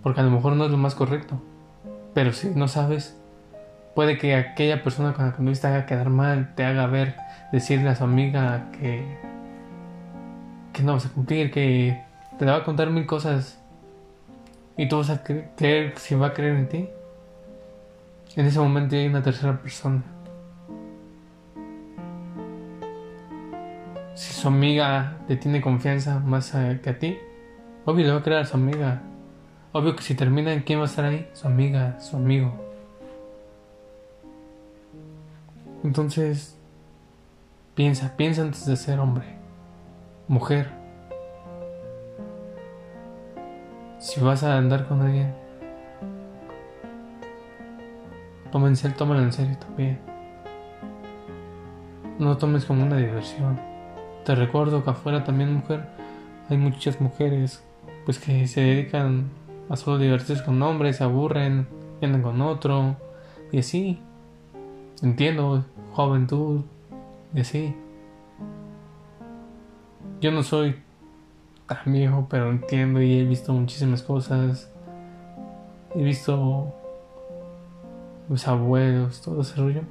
Porque 0.04 0.20
a 0.20 0.22
lo 0.22 0.30
mejor 0.30 0.54
no 0.54 0.66
es 0.66 0.70
lo 0.70 0.76
más 0.76 0.94
correcto. 0.94 1.42
Pero 2.14 2.32
si 2.32 2.50
no 2.50 2.68
sabes, 2.68 3.20
puede 3.96 4.18
que 4.18 4.36
aquella 4.36 4.84
persona 4.84 5.14
con 5.14 5.26
la 5.26 5.32
que 5.32 5.42
te 5.42 5.66
haga 5.66 5.86
quedar 5.86 6.10
mal, 6.10 6.54
te 6.54 6.64
haga 6.64 6.86
ver, 6.86 7.16
decirle 7.50 7.88
a 7.88 7.96
su 7.96 8.04
amiga 8.04 8.70
que 8.70 9.18
no 10.84 10.92
vas 10.92 11.06
a 11.06 11.08
cumplir, 11.08 11.50
que 11.50 12.00
te 12.38 12.44
va 12.44 12.56
a 12.56 12.64
contar 12.64 12.90
mil 12.90 13.06
cosas 13.06 13.58
y 14.76 14.88
tú 14.88 14.98
vas 14.98 15.08
a 15.10 15.22
creer 15.22 15.94
si 15.96 16.14
va 16.14 16.28
a 16.28 16.34
creer 16.34 16.56
en 16.56 16.68
ti. 16.68 16.88
En 18.36 18.46
ese 18.46 18.58
momento 18.58 18.96
hay 18.96 19.06
una 19.06 19.22
tercera 19.22 19.56
persona. 19.56 20.02
Si 24.14 24.34
su 24.34 24.48
amiga 24.48 25.16
le 25.28 25.36
tiene 25.36 25.60
confianza 25.60 26.18
más 26.18 26.50
que 26.82 26.90
a 26.90 26.98
ti, 26.98 27.16
obvio 27.84 28.04
le 28.04 28.12
va 28.12 28.18
a 28.18 28.22
creer 28.22 28.42
a 28.42 28.44
su 28.44 28.56
amiga. 28.56 29.00
Obvio 29.74 29.94
que 29.94 30.02
si 30.02 30.14
termina, 30.14 30.62
¿quién 30.64 30.78
va 30.78 30.84
a 30.84 30.86
estar 30.86 31.04
ahí? 31.04 31.28
Su 31.34 31.46
amiga, 31.46 32.00
su 32.00 32.16
amigo. 32.16 32.54
Entonces, 35.82 36.56
piensa, 37.74 38.16
piensa 38.16 38.40
antes 38.40 38.64
de 38.64 38.76
ser 38.76 38.98
hombre 38.98 39.44
mujer, 40.28 40.68
si 43.98 44.20
vas 44.20 44.42
a 44.42 44.56
andar 44.56 44.86
con 44.86 45.02
alguien, 45.02 45.34
tómalo 48.50 49.20
en 49.20 49.32
serio 49.32 49.56
también. 49.58 49.98
No 52.18 52.36
tomes 52.38 52.64
como 52.64 52.84
una 52.84 52.96
diversión. 52.96 53.58
Te 54.24 54.34
recuerdo 54.34 54.84
que 54.84 54.90
afuera 54.90 55.24
también, 55.24 55.52
mujer, 55.52 55.84
hay 56.48 56.56
muchas 56.56 57.00
mujeres 57.00 57.62
pues 58.04 58.18
que 58.18 58.46
se 58.46 58.60
dedican 58.60 59.30
a 59.68 59.76
solo 59.76 59.98
divertirse 59.98 60.44
con 60.44 60.60
hombres, 60.62 60.96
se 60.96 61.04
aburren, 61.04 61.66
y 62.00 62.04
andan 62.04 62.22
con 62.22 62.40
otro, 62.40 62.96
y 63.52 63.58
así. 63.58 64.00
Entiendo, 65.02 65.64
juventud, 65.92 66.62
y 67.34 67.40
así. 67.40 67.74
Yo 70.20 70.30
no 70.30 70.42
soy 70.42 70.76
tan 71.66 71.92
viejo, 71.92 72.26
pero 72.30 72.50
entiendo 72.50 73.02
y 73.02 73.18
he 73.18 73.24
visto 73.24 73.52
muchísimas 73.52 74.02
cosas. 74.02 74.70
He 75.94 76.02
visto 76.02 76.74
mis 78.28 78.46
abuelos, 78.48 79.20
todo 79.20 79.42
ese 79.42 79.56
rollo. 79.56 79.82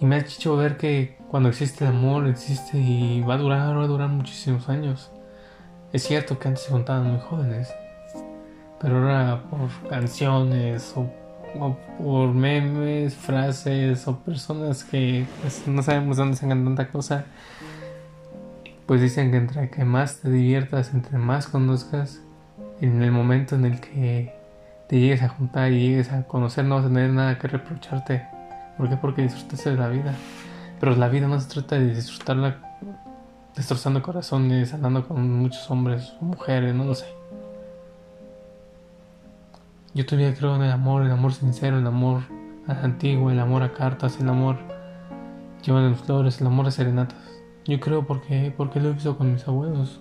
Y 0.00 0.06
me 0.06 0.16
ha 0.16 0.18
hecho 0.18 0.56
ver 0.56 0.76
que 0.76 1.16
cuando 1.30 1.48
existe 1.48 1.84
el 1.84 1.90
amor, 1.90 2.26
existe 2.26 2.78
y 2.78 3.22
va 3.22 3.34
a 3.34 3.38
durar, 3.38 3.76
va 3.76 3.84
a 3.84 3.86
durar 3.86 4.08
muchísimos 4.08 4.68
años. 4.68 5.10
Es 5.92 6.02
cierto 6.04 6.38
que 6.38 6.48
antes 6.48 6.64
se 6.64 6.70
juntaban 6.70 7.10
muy 7.10 7.20
jóvenes, 7.20 7.72
pero 8.84 8.98
ahora 8.98 9.40
por 9.48 9.88
canciones 9.88 10.92
o, 10.94 11.10
por 11.96 12.34
memes, 12.34 13.14
frases 13.14 14.06
o 14.06 14.18
personas 14.18 14.84
que 14.84 15.24
pues, 15.40 15.66
no 15.66 15.82
sabemos 15.82 16.18
dónde 16.18 16.36
sacan 16.36 16.64
tanta 16.64 16.88
cosa, 16.90 17.24
pues 18.84 19.00
dicen 19.00 19.30
que 19.30 19.38
entre 19.38 19.70
que 19.70 19.86
más 19.86 20.18
te 20.18 20.30
diviertas, 20.30 20.92
entre 20.92 21.16
más 21.16 21.46
conozcas, 21.46 22.20
en 22.82 23.02
el 23.02 23.10
momento 23.10 23.54
en 23.54 23.64
el 23.64 23.80
que 23.80 24.34
te 24.86 25.00
llegues 25.00 25.22
a 25.22 25.30
juntar 25.30 25.72
y 25.72 25.88
llegues 25.88 26.12
a 26.12 26.24
conocer, 26.24 26.66
no 26.66 26.74
vas 26.74 26.84
a 26.84 26.88
tener 26.88 27.08
nada 27.08 27.38
que 27.38 27.48
reprocharte. 27.48 28.26
¿Por 28.76 28.90
qué? 28.90 28.98
Porque 28.98 29.22
disfrutaste 29.22 29.70
de 29.70 29.76
la 29.76 29.88
vida. 29.88 30.14
Pero 30.78 30.94
la 30.94 31.08
vida 31.08 31.26
no 31.26 31.40
se 31.40 31.48
trata 31.48 31.78
de 31.78 31.94
disfrutarla 31.94 32.58
destrozando 33.56 34.02
corazones, 34.02 34.74
andando 34.74 35.08
con 35.08 35.32
muchos 35.32 35.70
hombres 35.70 36.12
o 36.20 36.24
mujeres, 36.26 36.74
no 36.74 36.84
lo 36.84 36.94
sé. 36.94 37.06
Yo 39.94 40.04
todavía 40.04 40.34
creo 40.34 40.56
en 40.56 40.62
el 40.62 40.72
amor, 40.72 41.02
el 41.02 41.12
amor 41.12 41.32
sincero, 41.32 41.78
el 41.78 41.86
amor 41.86 42.22
antiguo, 42.66 43.30
el 43.30 43.38
amor 43.38 43.62
a 43.62 43.72
cartas, 43.72 44.18
el 44.20 44.28
amor 44.28 44.56
llevando 45.62 45.96
flores, 45.96 46.40
el 46.40 46.48
amor 46.48 46.66
a 46.66 46.72
serenatas. 46.72 47.18
Yo 47.64 47.78
creo 47.78 48.04
porque, 48.04 48.52
porque 48.56 48.80
lo 48.80 48.88
he 48.88 48.92
visto 48.92 49.16
con 49.16 49.32
mis 49.32 49.46
abuelos. 49.46 50.00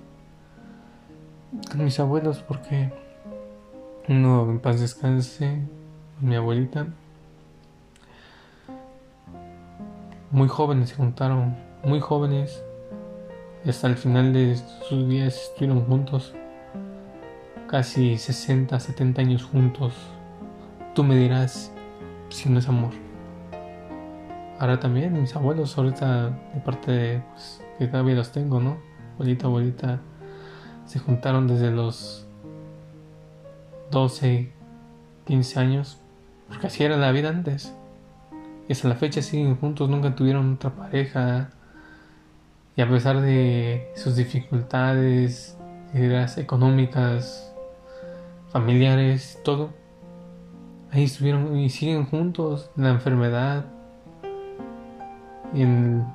Con 1.71 1.83
mis 1.83 1.99
abuelos 1.99 2.39
porque 2.39 2.91
uno 4.09 4.49
en 4.49 4.59
paz 4.59 4.79
descanse, 4.79 5.61
mi 6.19 6.35
abuelita. 6.35 6.87
Muy 10.31 10.47
jóvenes 10.47 10.89
se 10.89 10.95
juntaron, 10.95 11.55
muy 11.83 11.99
jóvenes. 11.99 12.63
Hasta 13.63 13.87
el 13.87 13.95
final 13.95 14.33
de 14.33 14.55
sus 14.89 15.07
días 15.07 15.35
estuvieron 15.35 15.85
juntos. 15.85 16.33
Casi 17.73 18.19
60, 18.19 18.79
70 18.79 19.19
años 19.19 19.43
juntos. 19.43 19.95
Tú 20.93 21.03
me 21.03 21.15
dirás 21.15 21.71
si 22.29 22.47
no 22.47 22.59
es 22.59 22.69
amor. 22.69 22.91
para 24.59 24.79
también 24.79 25.19
mis 25.19 25.35
abuelos 25.35 25.75
ahorita 25.75 26.29
de 26.53 26.61
parte 26.63 26.91
de 26.91 27.23
pues, 27.31 27.63
que 27.79 27.87
todavía 27.87 28.13
los 28.13 28.31
tengo, 28.31 28.59
¿no? 28.59 28.77
Abuelita, 29.15 29.47
abuelita 29.47 30.01
se 30.85 30.99
juntaron 30.99 31.47
desde 31.47 31.71
los 31.71 32.27
12, 33.89 34.51
15 35.25 35.59
años, 35.59 35.97
porque 36.49 36.67
así 36.67 36.83
era 36.83 36.95
la 36.95 37.11
vida 37.11 37.29
antes. 37.29 37.73
Y 38.69 38.73
hasta 38.73 38.87
la 38.87 38.95
fecha 38.97 39.23
siguen 39.23 39.55
juntos, 39.55 39.89
nunca 39.89 40.13
tuvieron 40.13 40.53
otra 40.53 40.75
pareja. 40.75 41.49
Y 42.75 42.83
a 42.83 42.87
pesar 42.87 43.19
de 43.21 43.91
sus 43.95 44.15
dificultades, 44.15 45.57
ideas 45.95 46.37
económicas, 46.37 47.49
familiares, 48.53 49.39
todo, 49.43 49.71
ahí 50.91 51.03
estuvieron 51.03 51.57
y 51.57 51.69
siguen 51.69 52.05
juntos 52.05 52.69
en 52.77 52.83
la 52.83 52.91
enfermedad 52.91 53.65
y 55.53 55.63
en 55.63 56.05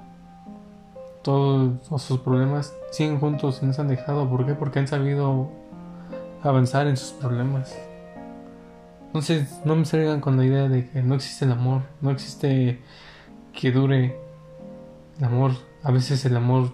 todos 1.23 2.02
sus 2.02 2.21
problemas, 2.21 2.73
siguen 2.92 3.18
juntos 3.18 3.59
y 3.61 3.66
no 3.66 3.73
se 3.73 3.80
han 3.80 3.88
dejado. 3.88 4.30
¿Por 4.30 4.47
qué? 4.47 4.54
Porque 4.54 4.78
han 4.78 4.87
sabido 4.87 5.50
avanzar 6.42 6.87
en 6.87 6.97
sus 6.97 7.12
problemas. 7.12 7.76
Entonces, 9.07 9.61
no 9.64 9.75
me 9.75 9.85
salgan 9.85 10.21
con 10.21 10.37
la 10.37 10.45
idea 10.45 10.68
de 10.68 10.88
que 10.88 11.02
no 11.02 11.16
existe 11.16 11.45
el 11.45 11.52
amor, 11.52 11.83
no 12.00 12.11
existe 12.11 12.80
que 13.52 13.73
dure 13.73 14.16
el 15.18 15.25
amor. 15.25 15.52
A 15.83 15.90
veces 15.90 16.25
el 16.25 16.37
amor 16.37 16.73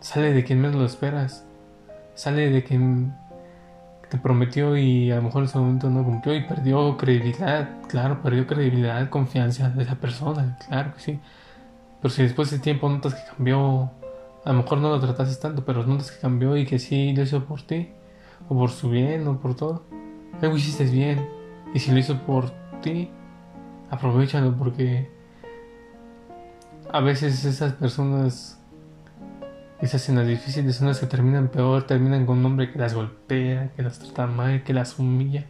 sale 0.00 0.34
de 0.34 0.44
quien 0.44 0.60
menos 0.60 0.76
lo 0.76 0.84
esperas, 0.84 1.46
sale 2.14 2.50
de 2.50 2.64
quien 2.64 3.14
te 4.12 4.18
prometió 4.18 4.76
y 4.76 5.10
a 5.10 5.16
lo 5.16 5.22
mejor 5.22 5.42
en 5.42 5.48
ese 5.48 5.58
momento 5.58 5.88
no 5.88 6.04
cumplió 6.04 6.36
y 6.36 6.42
perdió 6.42 6.98
credibilidad, 6.98 7.80
claro, 7.88 8.20
perdió 8.20 8.46
credibilidad, 8.46 9.08
confianza 9.08 9.70
de 9.70 9.84
esa 9.84 9.94
persona, 9.94 10.58
claro 10.68 10.92
que 10.92 11.00
sí. 11.00 11.20
Pero 12.02 12.12
si 12.12 12.22
después 12.22 12.50
de 12.50 12.58
tiempo 12.58 12.90
notas 12.90 13.14
que 13.14 13.22
cambió, 13.34 13.90
a 14.44 14.52
lo 14.52 14.52
mejor 14.52 14.80
no 14.80 14.90
lo 14.90 15.00
trataste 15.00 15.40
tanto, 15.40 15.64
pero 15.64 15.86
notas 15.86 16.10
que 16.10 16.20
cambió 16.20 16.58
y 16.58 16.66
que 16.66 16.78
sí 16.78 17.14
lo 17.16 17.22
hizo 17.22 17.46
por 17.46 17.62
ti, 17.62 17.88
o 18.50 18.54
por 18.54 18.68
su 18.68 18.90
bien, 18.90 19.26
o 19.28 19.40
por 19.40 19.56
todo, 19.56 19.86
algo 20.42 20.58
hiciste 20.58 20.84
bien. 20.84 21.26
Y 21.72 21.78
si 21.78 21.90
lo 21.90 21.96
hizo 21.96 22.18
por 22.26 22.50
ti, 22.82 23.08
aprovechalo 23.88 24.54
porque 24.58 25.10
a 26.92 27.00
veces 27.00 27.46
esas 27.46 27.72
personas 27.72 28.61
esas 29.82 30.02
escenas 30.02 30.28
difíciles 30.28 30.76
son 30.76 30.86
las 30.86 31.00
que 31.00 31.06
terminan 31.06 31.48
peor, 31.48 31.82
terminan 31.82 32.24
con 32.24 32.38
un 32.38 32.46
hombre 32.46 32.70
que 32.70 32.78
las 32.78 32.94
golpea, 32.94 33.72
que 33.74 33.82
las 33.82 33.98
trata 33.98 34.28
mal, 34.28 34.62
que 34.62 34.72
las 34.72 34.96
humilla. 35.00 35.46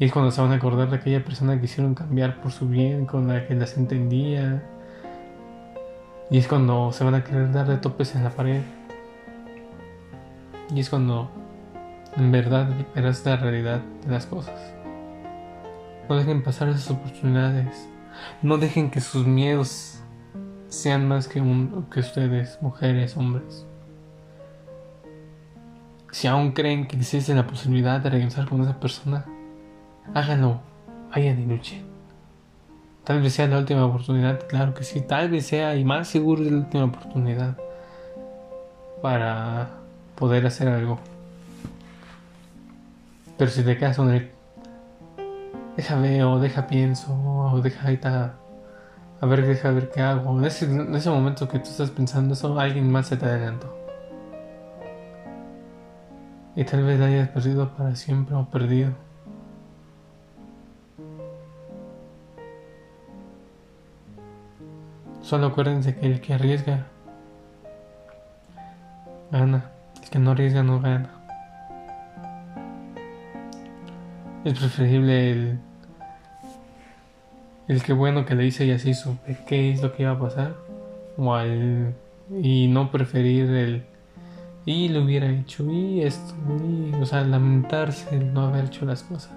Y 0.00 0.06
es 0.06 0.12
cuando 0.12 0.32
se 0.32 0.40
van 0.40 0.50
a 0.50 0.56
acordar 0.56 0.90
de 0.90 0.96
aquella 0.96 1.24
persona 1.24 1.56
que 1.60 1.66
hicieron 1.66 1.94
cambiar 1.94 2.42
por 2.42 2.50
su 2.50 2.68
bien, 2.68 3.06
con 3.06 3.28
la 3.28 3.46
que 3.46 3.54
las 3.54 3.76
entendía. 3.76 4.64
Y 6.28 6.38
es 6.38 6.48
cuando 6.48 6.90
se 6.90 7.04
van 7.04 7.14
a 7.14 7.22
querer 7.22 7.52
dar 7.52 7.68
de 7.68 7.76
topes 7.76 8.16
en 8.16 8.24
la 8.24 8.30
pared. 8.30 8.62
Y 10.74 10.80
es 10.80 10.90
cuando 10.90 11.30
en 12.16 12.32
verdad 12.32 12.68
verás 12.96 13.24
la 13.24 13.36
realidad 13.36 13.80
de 14.04 14.10
las 14.10 14.26
cosas. 14.26 14.58
No 16.08 16.16
dejen 16.16 16.42
pasar 16.42 16.68
esas 16.68 16.90
oportunidades. 16.90 17.88
No 18.42 18.58
dejen 18.58 18.90
que 18.90 19.00
sus 19.00 19.24
miedos 19.24 19.93
sean 20.74 21.08
más 21.08 21.28
que, 21.28 21.40
un, 21.40 21.86
que 21.90 22.00
ustedes, 22.00 22.58
mujeres, 22.60 23.16
hombres. 23.16 23.66
Si 26.10 26.26
aún 26.26 26.52
creen 26.52 26.86
que 26.86 26.96
existe 26.96 27.34
la 27.34 27.46
posibilidad 27.46 28.00
de 28.00 28.10
regresar 28.10 28.48
con 28.48 28.62
esa 28.62 28.78
persona, 28.78 29.24
háganlo, 30.14 30.60
vayan 31.10 31.40
y 31.40 31.46
luchen. 31.46 31.84
Tal 33.04 33.20
vez 33.20 33.34
sea 33.34 33.46
la 33.46 33.58
última 33.58 33.84
oportunidad, 33.84 34.46
claro 34.46 34.74
que 34.74 34.84
sí, 34.84 35.00
tal 35.00 35.28
vez 35.28 35.46
sea 35.46 35.76
y 35.76 35.84
más 35.84 36.08
seguro 36.08 36.42
la 36.42 36.56
última 36.56 36.84
oportunidad 36.84 37.56
para 39.02 39.70
poder 40.14 40.46
hacer 40.46 40.68
algo. 40.68 40.98
Pero 43.36 43.50
si 43.50 43.62
te 43.62 43.76
quedas 43.76 43.96
con 43.96 44.10
el 44.10 44.30
deja 45.76 45.96
veo, 45.96 46.38
deja 46.38 46.66
pienso, 46.66 47.12
o 47.12 47.60
deja 47.60 47.88
ahí 47.88 47.94
está 47.94 48.36
a 49.24 49.26
ver, 49.26 49.46
deja 49.46 49.70
ver 49.70 49.90
qué 49.90 50.02
hago. 50.02 50.38
En 50.38 50.44
ese, 50.44 50.66
en 50.66 50.94
ese 50.94 51.08
momento 51.08 51.48
que 51.48 51.58
tú 51.58 51.70
estás 51.70 51.90
pensando 51.90 52.34
eso, 52.34 52.60
alguien 52.60 52.92
más 52.92 53.06
se 53.06 53.16
te 53.16 53.24
adelantó. 53.24 53.74
Y 56.54 56.62
tal 56.64 56.84
vez 56.84 57.00
la 57.00 57.06
hayas 57.06 57.30
perdido 57.30 57.70
para 57.74 57.96
siempre 57.96 58.36
o 58.36 58.44
perdido. 58.44 58.90
Solo 65.22 65.46
acuérdense 65.46 65.96
que 65.96 66.04
el 66.04 66.20
que 66.20 66.34
arriesga 66.34 66.86
gana. 69.30 69.70
El 70.02 70.10
que 70.10 70.18
no 70.18 70.32
arriesga 70.32 70.62
no 70.62 70.82
gana. 70.82 71.08
Es 74.44 74.58
preferible 74.58 75.30
el 75.30 75.60
el 77.68 77.82
que 77.82 77.92
bueno 77.92 78.24
que 78.26 78.34
le 78.34 78.46
hice 78.46 78.66
y 78.66 78.70
así 78.70 78.94
supe 78.94 79.38
qué 79.46 79.72
es 79.72 79.82
lo 79.82 79.92
que 79.92 80.02
iba 80.02 80.12
a 80.12 80.18
pasar 80.18 80.54
o 81.16 81.34
al, 81.34 81.94
y 82.42 82.68
no 82.68 82.90
preferir 82.90 83.50
el 83.50 83.84
y 84.66 84.88
lo 84.88 85.02
hubiera 85.02 85.30
hecho 85.30 85.70
y 85.70 86.02
esto 86.02 86.34
y 86.66 86.94
o 86.94 87.04
sea 87.04 87.22
lamentarse 87.22 88.16
el 88.16 88.32
no 88.32 88.42
haber 88.42 88.66
hecho 88.66 88.84
las 88.86 89.02
cosas. 89.02 89.32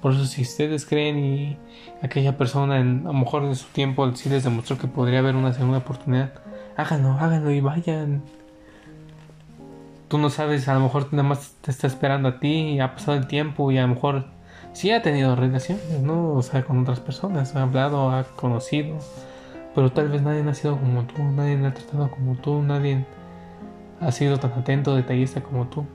Por 0.00 0.12
eso 0.12 0.24
si 0.26 0.42
ustedes 0.42 0.86
creen 0.86 1.18
y 1.18 1.56
aquella 2.02 2.36
persona 2.36 2.78
en, 2.78 3.00
a 3.06 3.12
lo 3.12 3.12
mejor 3.14 3.44
en 3.44 3.56
su 3.56 3.66
tiempo 3.68 4.14
sí 4.14 4.28
les 4.28 4.44
demostró 4.44 4.78
que 4.78 4.86
podría 4.86 5.18
haber 5.18 5.34
una 5.34 5.52
segunda 5.52 5.78
oportunidad 5.78 6.32
háganlo 6.76 7.12
háganlo 7.12 7.50
y 7.50 7.60
vayan. 7.60 8.22
Tú 10.08 10.18
no 10.18 10.30
sabes 10.30 10.68
a 10.68 10.74
lo 10.74 10.80
mejor 10.80 11.08
nada 11.12 11.28
más 11.28 11.54
te 11.60 11.72
está 11.72 11.88
esperando 11.88 12.28
a 12.28 12.38
ti 12.38 12.74
y 12.74 12.80
ha 12.80 12.94
pasado 12.94 13.16
el 13.16 13.26
tiempo 13.26 13.72
y 13.72 13.78
a 13.78 13.82
lo 13.82 13.88
mejor 13.88 14.35
sí 14.76 14.90
ha 14.90 15.00
tenido 15.00 15.34
relaciones, 15.34 16.02
¿no? 16.02 16.34
O 16.34 16.42
sea, 16.42 16.62
con 16.62 16.78
otras 16.80 17.00
personas, 17.00 17.56
ha 17.56 17.62
hablado, 17.62 18.10
ha 18.10 18.24
conocido, 18.24 18.98
pero 19.74 19.90
tal 19.90 20.10
vez 20.10 20.20
nadie 20.20 20.42
ha 20.46 20.52
sido 20.52 20.78
como 20.78 21.04
tú, 21.04 21.22
nadie 21.22 21.56
le 21.56 21.68
ha 21.68 21.72
tratado 21.72 22.10
como 22.10 22.34
tú, 22.36 22.60
nadie 22.60 23.06
ha 24.00 24.12
sido 24.12 24.38
tan 24.38 24.52
atento, 24.52 24.94
detallista 24.94 25.42
como 25.42 25.68
tú. 25.68 25.86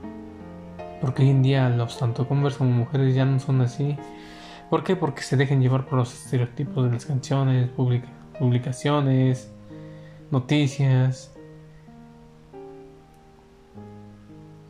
Porque 1.00 1.22
hoy 1.22 1.30
en 1.30 1.44
día 1.44 1.68
los 1.68 1.96
tanto 1.96 2.26
hombres 2.28 2.56
como 2.56 2.70
mujeres 2.70 3.14
ya 3.14 3.24
no 3.24 3.38
son 3.38 3.60
así. 3.60 3.96
¿Por 4.68 4.82
qué? 4.82 4.96
Porque 4.96 5.22
se 5.22 5.36
dejan 5.36 5.62
llevar 5.62 5.86
por 5.86 5.98
los 5.98 6.12
estereotipos 6.12 6.84
de 6.84 6.90
las 6.90 7.06
canciones, 7.06 7.70
publicaciones, 7.70 9.52
noticias. 10.32 11.32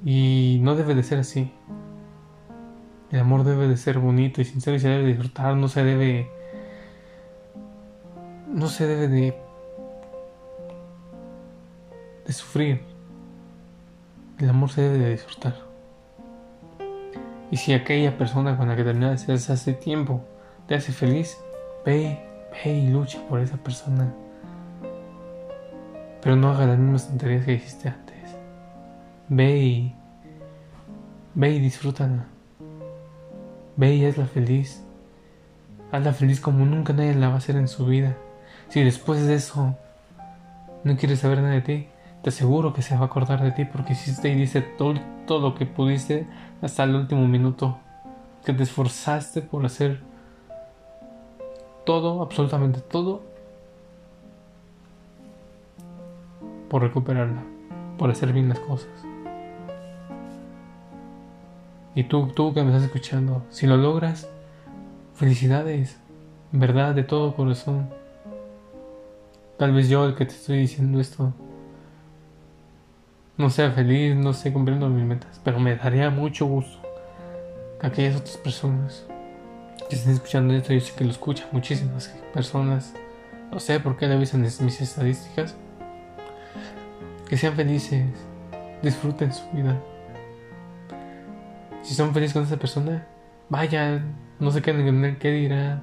Y 0.04 0.58
no 0.60 0.74
debe 0.74 0.94
de 0.94 1.02
ser 1.02 1.20
así. 1.20 1.50
El 3.12 3.20
amor 3.20 3.44
debe 3.44 3.68
de 3.68 3.76
ser 3.76 3.98
bonito 3.98 4.40
y 4.40 4.46
sincero 4.46 4.74
y 4.74 4.80
se 4.80 4.88
debe 4.88 5.06
disfrutar, 5.06 5.54
no 5.54 5.68
se 5.68 5.84
debe... 5.84 6.30
No 8.48 8.68
se 8.68 8.86
debe 8.86 9.06
de... 9.06 9.36
de 12.26 12.32
sufrir. 12.32 12.80
El 14.38 14.48
amor 14.48 14.70
se 14.70 14.80
debe 14.80 14.96
de 14.96 15.10
disfrutar. 15.10 15.54
Y 17.50 17.58
si 17.58 17.74
aquella 17.74 18.16
persona 18.16 18.56
con 18.56 18.68
la 18.68 18.76
que 18.76 18.82
terminaste 18.82 19.34
hace 19.34 19.74
tiempo 19.74 20.24
te 20.66 20.74
hace 20.74 20.90
feliz, 20.92 21.36
ve, 21.84 22.18
ve 22.64 22.72
y 22.72 22.88
lucha 22.88 23.20
por 23.28 23.40
esa 23.40 23.58
persona. 23.58 24.10
Pero 26.22 26.34
no 26.34 26.50
haga 26.50 26.66
las 26.66 26.78
mismas 26.78 27.08
tonterías 27.08 27.44
que 27.44 27.54
hiciste 27.54 27.90
antes. 27.90 28.36
Ve 29.28 29.58
y. 29.58 29.96
Ve 31.34 31.50
y 31.50 31.60
disfrútala. 31.60 32.31
Ve 33.76 33.94
y 33.94 34.04
hazla 34.04 34.26
feliz. 34.26 34.82
Hazla 35.90 36.12
feliz 36.12 36.40
como 36.40 36.64
nunca 36.64 36.92
nadie 36.92 37.14
la 37.14 37.28
va 37.28 37.34
a 37.34 37.38
hacer 37.38 37.56
en 37.56 37.68
su 37.68 37.86
vida. 37.86 38.16
Si 38.68 38.82
después 38.82 39.26
de 39.26 39.34
eso 39.34 39.76
no 40.84 40.96
quieres 40.96 41.20
saber 41.20 41.38
nada 41.42 41.54
de 41.54 41.60
ti, 41.60 41.88
te 42.22 42.30
aseguro 42.30 42.72
que 42.72 42.82
se 42.82 42.94
va 42.94 43.02
a 43.02 43.06
acordar 43.06 43.42
de 43.42 43.52
ti 43.52 43.64
porque 43.64 43.92
hiciste 43.92 44.28
y 44.28 44.34
dice 44.34 44.62
todo, 44.62 44.94
todo 45.26 45.40
lo 45.40 45.54
que 45.54 45.66
pudiste 45.66 46.26
hasta 46.60 46.84
el 46.84 46.94
último 46.94 47.26
minuto. 47.26 47.78
Que 48.44 48.52
te 48.52 48.62
esforzaste 48.62 49.42
por 49.42 49.64
hacer 49.64 50.00
todo, 51.84 52.22
absolutamente 52.22 52.80
todo, 52.80 53.22
por 56.68 56.82
recuperarla, 56.82 57.42
por 57.98 58.10
hacer 58.10 58.32
bien 58.32 58.48
las 58.48 58.58
cosas. 58.60 59.11
Y 61.94 62.04
tú, 62.04 62.28
tú 62.28 62.54
que 62.54 62.62
me 62.62 62.68
estás 62.68 62.84
escuchando, 62.84 63.44
si 63.50 63.66
lo 63.66 63.76
logras, 63.76 64.28
felicidades, 65.14 65.98
verdad, 66.52 66.94
de 66.94 67.04
todo 67.04 67.34
corazón. 67.34 67.90
Tal 69.58 69.72
vez 69.72 69.88
yo, 69.88 70.06
el 70.06 70.14
que 70.14 70.24
te 70.24 70.34
estoy 70.34 70.58
diciendo 70.58 71.00
esto, 71.00 71.32
no 73.36 73.50
sea 73.50 73.70
feliz, 73.72 74.16
no 74.16 74.32
sé 74.32 74.52
cumpliendo 74.52 74.88
mis 74.88 75.04
metas, 75.04 75.40
pero 75.44 75.58
me 75.58 75.76
daría 75.76 76.10
mucho 76.10 76.46
gusto 76.46 76.78
que 77.80 77.86
aquellas 77.86 78.16
otras 78.16 78.36
personas 78.36 79.06
que 79.88 79.96
estén 79.96 80.14
escuchando 80.14 80.54
esto, 80.54 80.72
yo 80.72 80.80
sé 80.80 80.94
que 80.94 81.04
lo 81.04 81.10
escuchan 81.10 81.48
muchísimas 81.52 82.08
personas. 82.32 82.94
No 83.50 83.60
sé 83.60 83.80
por 83.80 83.96
qué 83.98 84.06
le 84.06 84.14
avisan 84.14 84.40
mis 84.40 84.80
estadísticas. 84.80 85.54
Que 87.28 87.36
sean 87.36 87.54
felices, 87.54 88.06
disfruten 88.82 89.32
su 89.32 89.42
vida. 89.50 89.78
Si 91.82 91.94
son 91.94 92.14
felices 92.14 92.32
con 92.32 92.44
esa 92.44 92.56
persona, 92.56 93.06
vaya, 93.48 94.02
no 94.38 94.50
en 94.50 95.04
el 95.04 95.18
qué 95.18 95.30
dirá. 95.30 95.82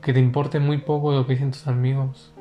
Que 0.00 0.12
te 0.12 0.18
importe 0.18 0.58
muy 0.58 0.78
poco 0.78 1.12
lo 1.12 1.26
que 1.26 1.34
dicen 1.34 1.50
tus 1.50 1.66
amigos. 1.66 2.32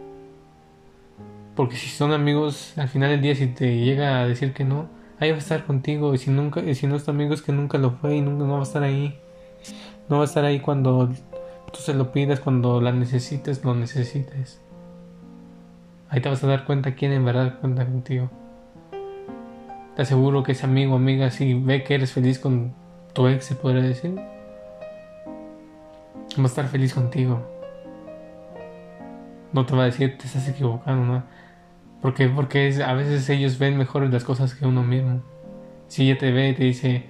Porque 1.56 1.76
si 1.76 1.90
son 1.90 2.14
amigos, 2.14 2.78
al 2.78 2.88
final 2.88 3.12
del 3.12 3.22
día, 3.22 3.36
si 3.36 3.48
te 3.48 3.78
llega 3.78 4.22
a 4.22 4.28
decir 4.28 4.54
que 4.54 4.64
no, 4.64 4.88
ahí 5.20 5.30
va 5.30 5.36
a 5.36 5.40
estar 5.40 5.66
contigo. 5.66 6.14
Y 6.14 6.18
si 6.18 6.32
nunca, 6.32 6.62
y 6.62 6.74
si 6.76 6.88
no 6.88 6.96
es 6.96 7.04
tu 7.04 7.12
amigo, 7.12 7.34
es 7.34 7.42
que 7.42 7.52
nunca 7.52 7.78
lo 7.78 7.92
fue 7.92 8.16
y 8.16 8.22
nunca 8.22 8.46
no 8.46 8.54
va 8.54 8.60
a 8.60 8.64
estar 8.64 8.84
ahí. 8.84 9.20
No 10.10 10.18
va 10.18 10.24
a 10.24 10.26
estar 10.26 10.46
ahí 10.46 10.60
cuando 10.62 11.10
tú 11.72 11.80
se 11.80 11.94
lo 11.94 12.12
pidas, 12.12 12.40
cuando 12.40 12.82
la 12.82 12.92
necesites, 12.92 13.64
lo 13.64 13.76
necesites. 13.76 14.62
Ahí 16.10 16.22
te 16.22 16.30
vas 16.30 16.44
a 16.44 16.48
dar 16.48 16.66
cuenta 16.66 16.96
quién 16.96 17.12
en 17.12 17.24
verdad 17.26 17.60
cuenta 17.60 17.86
contigo. 17.86 18.30
Te 19.96 20.04
aseguro 20.04 20.44
que 20.44 20.54
ese 20.54 20.66
amigo 20.66 20.94
o 20.94 20.96
amiga, 20.96 21.32
si 21.32 21.54
ve 21.54 21.84
que 21.84 21.96
eres 21.96 22.14
feliz 22.14 22.40
con 22.40 22.74
tu 23.14 23.28
ex, 23.28 23.46
se 23.46 23.56
podría 23.56 23.82
decir, 23.84 24.16
va 26.38 26.44
a 26.44 26.46
estar 26.46 26.68
feliz 26.68 26.94
contigo. 26.94 27.46
No 29.52 29.66
te 29.66 29.76
va 29.76 29.84
a 29.84 29.86
decir, 29.86 30.18
te 30.18 30.28
estás 30.28 30.48
equivocando, 30.48 31.06
¿no? 31.06 31.24
Porque, 32.02 32.30
porque 32.30 32.82
a 32.84 32.94
veces 32.94 33.30
ellos 33.30 33.60
ven 33.60 33.78
mejores 33.78 34.12
las 34.12 34.24
cosas 34.24 34.56
que 34.56 34.66
uno 34.66 34.82
mismo. 34.82 35.22
Si 35.88 36.10
ella 36.10 36.18
te 36.18 36.32
ve 36.32 36.50
y 36.50 36.54
te 36.56 36.64
dice, 36.64 37.06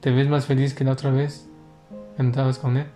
¿te 0.00 0.10
ves 0.10 0.28
más 0.28 0.44
feliz 0.44 0.74
que 0.74 0.84
la 0.84 0.92
otra 0.92 1.10
vez? 1.10 1.48
Entrabas 2.18 2.58
con 2.58 2.76
él. 2.76 2.86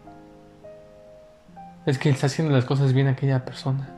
Es 1.87 1.99
que 1.99 2.11
está 2.11 2.27
haciendo 2.27 2.53
las 2.53 2.67
cosas 2.67 2.93
bien 2.93 3.07
aquella 3.07 3.45
persona. 3.45 3.89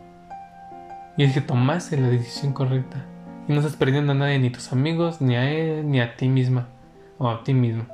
Y 1.17 1.25
es 1.25 1.35
que 1.35 1.41
tomaste 1.41 2.01
la 2.01 2.09
decisión 2.09 2.53
correcta. 2.53 3.05
Y 3.49 3.53
no 3.53 3.61
estás 3.61 3.77
perdiendo 3.77 4.13
a 4.13 4.15
nadie, 4.15 4.39
ni 4.39 4.51
tus 4.51 4.73
amigos, 4.73 5.23
ni 5.23 5.35
a 5.35 5.51
él, 5.51 5.91
ni 5.91 6.01
a 6.01 6.17
ti 6.17 6.29
misma. 6.29 6.69
O 7.17 7.31
a 7.31 7.43
ti 7.43 7.55
mismo. 7.55 7.87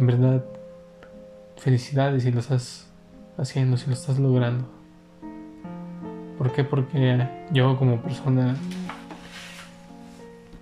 En 0.00 0.06
verdad, 0.06 0.44
felicidades 1.56 2.24
si 2.24 2.32
lo 2.32 2.40
estás 2.40 2.88
haciendo, 3.38 3.76
si 3.76 3.86
lo 3.86 3.92
estás 3.92 4.18
logrando. 4.18 4.68
¿Por 6.36 6.52
qué? 6.52 6.64
Porque 6.64 7.28
yo 7.52 7.78
como 7.78 8.02
persona 8.02 8.56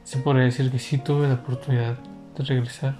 se 0.04 0.18
podría 0.18 0.44
decir 0.44 0.70
que 0.70 0.78
sí 0.78 0.98
tuve 0.98 1.26
la 1.26 1.34
oportunidad 1.34 1.96
de 2.36 2.44
regresar. 2.44 2.96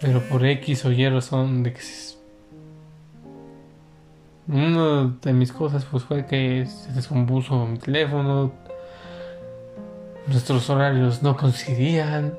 Pero 0.00 0.20
por 0.28 0.44
X 0.44 0.84
o 0.84 0.90
Y 0.90 1.08
razón 1.08 1.62
de 1.62 1.72
que 1.72 1.80
una 4.48 5.16
de 5.22 5.32
mis 5.32 5.52
cosas 5.52 5.84
pues 5.84 6.04
fue 6.04 6.26
que 6.26 6.66
se 6.66 6.92
descompuso 6.92 7.66
mi 7.66 7.78
teléfono. 7.78 8.52
Nuestros 10.26 10.68
horarios 10.70 11.22
no 11.22 11.36
coincidían. 11.36 12.38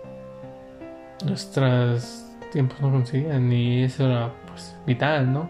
Nuestros 1.26 2.26
tiempos 2.52 2.80
no 2.82 2.91
coincidían 2.91 3.52
y 3.52 3.84
eso 3.84 4.06
era 4.06 4.32
pues 4.48 4.76
vital, 4.86 5.32
¿no? 5.32 5.50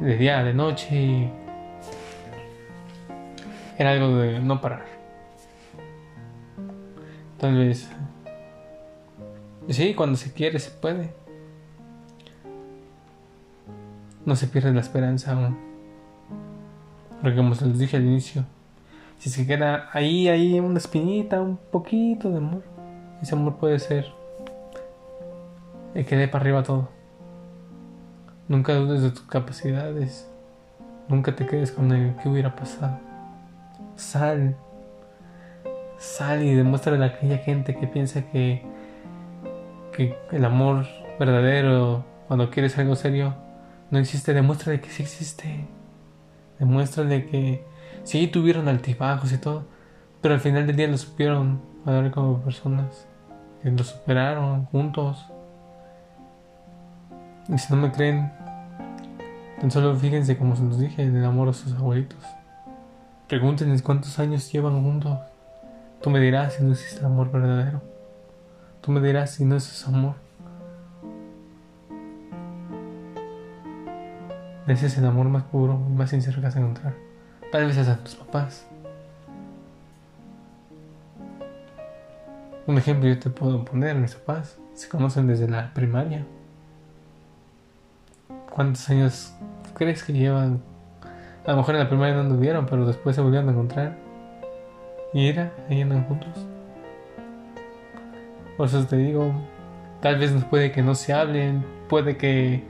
De 0.00 0.16
día, 0.16 0.42
de 0.44 0.54
noche. 0.54 1.30
Era 3.78 3.92
algo 3.92 4.16
de 4.16 4.40
no 4.40 4.60
parar. 4.60 4.84
Tal 7.38 7.54
vez 7.54 7.90
Sí, 9.68 9.94
cuando 9.94 10.16
se 10.16 10.32
quiere 10.32 10.58
se 10.60 10.70
puede. 10.70 11.12
No 14.26 14.36
se 14.36 14.46
pierde 14.46 14.74
la 14.74 14.80
esperanza 14.80 15.32
aún. 15.32 15.56
Porque 17.22 17.36
como 17.36 17.54
se 17.54 17.66
les 17.66 17.78
dije 17.78 17.96
al 17.96 18.04
inicio, 18.04 18.44
si 19.18 19.30
se 19.30 19.46
queda 19.46 19.88
ahí, 19.92 20.28
ahí 20.28 20.60
una 20.60 20.76
espinita, 20.76 21.40
un 21.40 21.56
poquito 21.56 22.30
de 22.30 22.36
amor, 22.36 22.62
ese 23.22 23.34
amor 23.34 23.56
puede 23.56 23.78
ser 23.78 24.12
el 25.94 26.04
que 26.04 26.16
dé 26.16 26.28
para 26.28 26.42
arriba 26.42 26.62
todo. 26.62 26.90
Nunca 28.48 28.74
dudes 28.74 29.00
de 29.00 29.10
tus 29.10 29.22
capacidades. 29.22 30.28
Nunca 31.08 31.34
te 31.34 31.46
quedes 31.46 31.72
con 31.72 31.90
el 31.92 32.14
que 32.16 32.28
hubiera 32.28 32.54
pasado. 32.54 32.98
Sal. 33.94 34.54
Sal 35.96 36.42
y 36.42 36.54
demuéstrale 36.54 37.02
a 37.02 37.08
aquella 37.08 37.38
gente 37.38 37.74
que 37.74 37.86
piensa 37.86 38.22
que 38.30 38.62
que 39.96 40.14
el 40.30 40.44
amor 40.44 40.86
verdadero, 41.18 42.04
cuando 42.28 42.50
quieres 42.50 42.76
algo 42.78 42.94
serio, 42.94 43.34
no 43.90 43.98
existe, 43.98 44.34
demuéstrale 44.34 44.80
que 44.80 44.90
sí 44.90 45.02
existe. 45.02 45.66
Demuéstrale 46.58 47.26
que 47.26 47.64
sí 48.04 48.26
tuvieron 48.28 48.68
altibajos 48.68 49.32
y 49.32 49.38
todo, 49.38 49.64
pero 50.20 50.34
al 50.34 50.40
final 50.40 50.66
del 50.66 50.76
día 50.76 50.88
lo 50.88 50.98
supieron 50.98 51.60
dar 51.84 52.10
como 52.10 52.40
personas, 52.40 53.06
que 53.62 53.70
lo 53.70 53.84
superaron 53.84 54.64
juntos. 54.66 55.26
Y 57.48 57.58
si 57.58 57.72
no 57.72 57.80
me 57.80 57.92
creen, 57.92 58.32
tan 59.60 59.70
solo 59.70 59.94
fíjense 59.94 60.36
como 60.36 60.56
se 60.56 60.64
los 60.64 60.80
dije 60.80 61.02
en 61.02 61.16
el 61.16 61.24
amor 61.24 61.48
a 61.48 61.52
sus 61.52 61.72
abuelitos. 61.74 62.24
Pregúntenles 63.28 63.82
cuántos 63.82 64.18
años 64.18 64.50
llevan 64.50 64.82
juntos. 64.82 65.18
Tú 66.02 66.10
me 66.10 66.20
dirás 66.20 66.54
si 66.54 66.62
no 66.62 66.72
existe 66.72 67.04
amor 67.04 67.30
verdadero. 67.30 67.82
Tú 68.80 68.92
me 68.92 69.00
dirás 69.00 69.32
si 69.32 69.44
no 69.44 69.56
es 69.56 69.86
amor. 69.86 70.25
Ese 74.66 74.86
es 74.86 74.98
el 74.98 75.06
amor 75.06 75.28
más 75.28 75.44
puro 75.44 75.76
más 75.76 76.10
sincero 76.10 76.36
que 76.36 76.46
vas 76.46 76.56
a 76.56 76.58
encontrar. 76.58 76.94
Tal 77.52 77.66
vez 77.66 77.78
a 77.78 77.96
tus 77.98 78.16
papás. 78.16 78.66
Un 82.66 82.76
ejemplo 82.76 83.08
yo 83.08 83.18
te 83.18 83.30
puedo 83.30 83.64
poner, 83.64 83.94
mis 83.94 84.16
papás 84.16 84.58
se 84.74 84.88
conocen 84.88 85.28
desde 85.28 85.48
la 85.48 85.72
primaria. 85.72 86.26
¿Cuántos 88.52 88.88
años 88.90 89.32
crees 89.74 90.02
que 90.02 90.12
llevan? 90.12 90.60
A 91.46 91.52
lo 91.52 91.58
mejor 91.58 91.76
en 91.76 91.82
la 91.82 91.88
primaria 91.88 92.14
no 92.16 92.22
anduvieron, 92.22 92.66
pero 92.66 92.84
después 92.86 93.14
se 93.14 93.22
volvieron 93.22 93.48
a 93.48 93.52
encontrar. 93.52 93.96
Y 95.12 95.28
era, 95.28 95.52
ahí 95.70 95.80
andan 95.80 96.04
juntos. 96.06 96.44
Por 98.56 98.66
eso 98.66 98.84
te 98.84 98.96
digo, 98.96 99.32
tal 100.00 100.18
vez 100.18 100.32
puede 100.50 100.72
que 100.72 100.82
no 100.82 100.96
se 100.96 101.12
hablen, 101.12 101.64
puede 101.88 102.16
que 102.16 102.64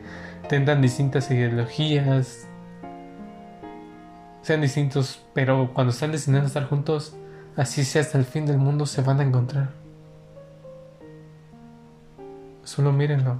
tengan 0.49 0.83
distintas 0.83 1.31
ideologías, 1.31 2.49
sean 4.43 4.61
distintos, 4.61 5.25
pero 5.35 5.73
cuando 5.75 5.93
están 5.93 6.13
destinados 6.13 6.45
a 6.45 6.49
estar 6.49 6.69
juntos, 6.69 7.17
así 7.57 7.85
sea 7.85 8.03
hasta 8.03 8.19
el 8.19 8.25
fin 8.25 8.47
del 8.47 8.59
mundo, 8.59 8.87
se 8.87 9.03
van 9.03 9.21
a 9.21 9.25
encontrar. 9.25 9.71
Solo 12.63 12.93
mírenlo. 12.93 13.39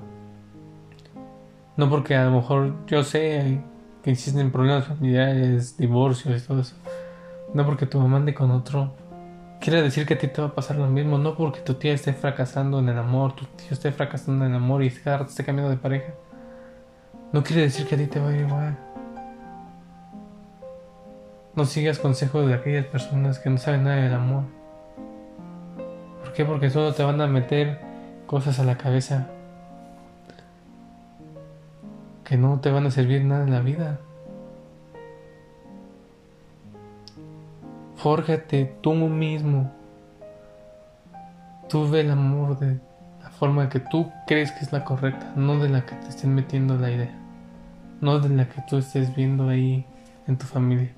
No 1.77 1.91
porque 1.91 2.15
a 2.15 2.25
lo 2.25 2.31
mejor 2.33 2.75
yo 2.87 3.03
sé 3.03 3.61
que 4.03 4.11
existen 4.11 4.51
problemas 4.51 4.87
familiares, 4.87 5.77
divorcios 5.77 6.43
y 6.43 6.47
todo 6.47 6.61
eso. 6.61 6.75
No 7.55 7.65
porque 7.65 7.87
tu 7.87 7.99
mamá 8.01 8.17
ande 8.17 8.35
con 8.35 8.51
otro 8.51 8.95
quiere 9.61 9.83
decir 9.83 10.07
que 10.07 10.15
a 10.15 10.19
ti 10.19 10.29
te 10.29 10.41
va 10.41 10.49
a 10.49 10.55
pasar 10.55 10.77
lo 10.77 10.87
mismo, 10.87 11.19
no 11.19 11.37
porque 11.37 11.61
tu 11.61 11.75
tía 11.75 11.93
esté 11.93 12.13
fracasando 12.13 12.79
en 12.79 12.89
el 12.89 12.99
amor, 12.99 13.35
tu 13.35 13.45
tío 13.47 13.69
esté 13.71 13.93
fracasando 13.93 14.45
en 14.45 14.53
el 14.53 14.57
amor 14.57 14.83
y 14.83 14.89
esté 14.89 15.45
cambiando 15.45 15.71
de 15.71 15.77
pareja. 15.77 16.15
No 17.33 17.43
quiere 17.43 17.63
decir 17.63 17.87
que 17.87 17.95
a 17.95 17.99
ti 17.99 18.07
te 18.07 18.21
va 18.21 18.29
a 18.29 18.33
ir 18.33 18.41
igual. 18.43 18.77
No 21.55 21.65
sigas 21.65 21.99
consejos 21.99 22.47
de 22.47 22.55
aquellas 22.55 22.87
personas 22.87 23.39
que 23.39 23.51
no 23.51 23.59
saben 23.59 23.85
nada 23.85 23.97
del 23.97 24.15
amor. 24.15 24.45
¿Por 26.23 26.33
qué? 26.33 26.45
Porque 26.45 26.71
solo 26.71 26.93
te 26.93 27.03
van 27.03 27.21
a 27.21 27.27
meter 27.27 27.81
cosas 28.27 28.59
a 28.59 28.65
la 28.65 28.77
cabeza 28.77 29.29
que 32.25 32.37
no 32.37 32.61
te 32.61 32.71
van 32.71 32.87
a 32.87 32.91
servir 32.91 33.25
nada 33.25 33.45
en 33.45 33.53
la 33.53 33.61
vida. 33.61 34.01
Fórjate 37.97 38.77
tú 38.81 38.95
mismo. 38.95 39.73
Tú 41.69 41.89
ve 41.89 42.01
el 42.01 42.11
amor 42.11 42.59
de 42.59 42.81
forma 43.39 43.69
que 43.69 43.81
tú 43.81 44.11
crees 44.27 44.53
que 44.53 44.65
es 44.65 44.73
la 44.73 44.85
correcta, 44.85 45.33
no 45.37 45.59
de 45.59 45.69
la 45.69 45.85
que 45.85 45.95
te 45.95 46.09
estén 46.09 46.35
metiendo 46.35 46.77
la 46.77 46.91
idea. 46.91 47.15
No 48.01 48.19
de 48.19 48.29
la 48.29 48.49
que 48.49 48.63
tú 48.69 48.79
estés 48.79 49.15
viendo 49.15 49.49
ahí 49.49 49.87
en 50.27 50.37
tu 50.37 50.47
familia. 50.47 50.91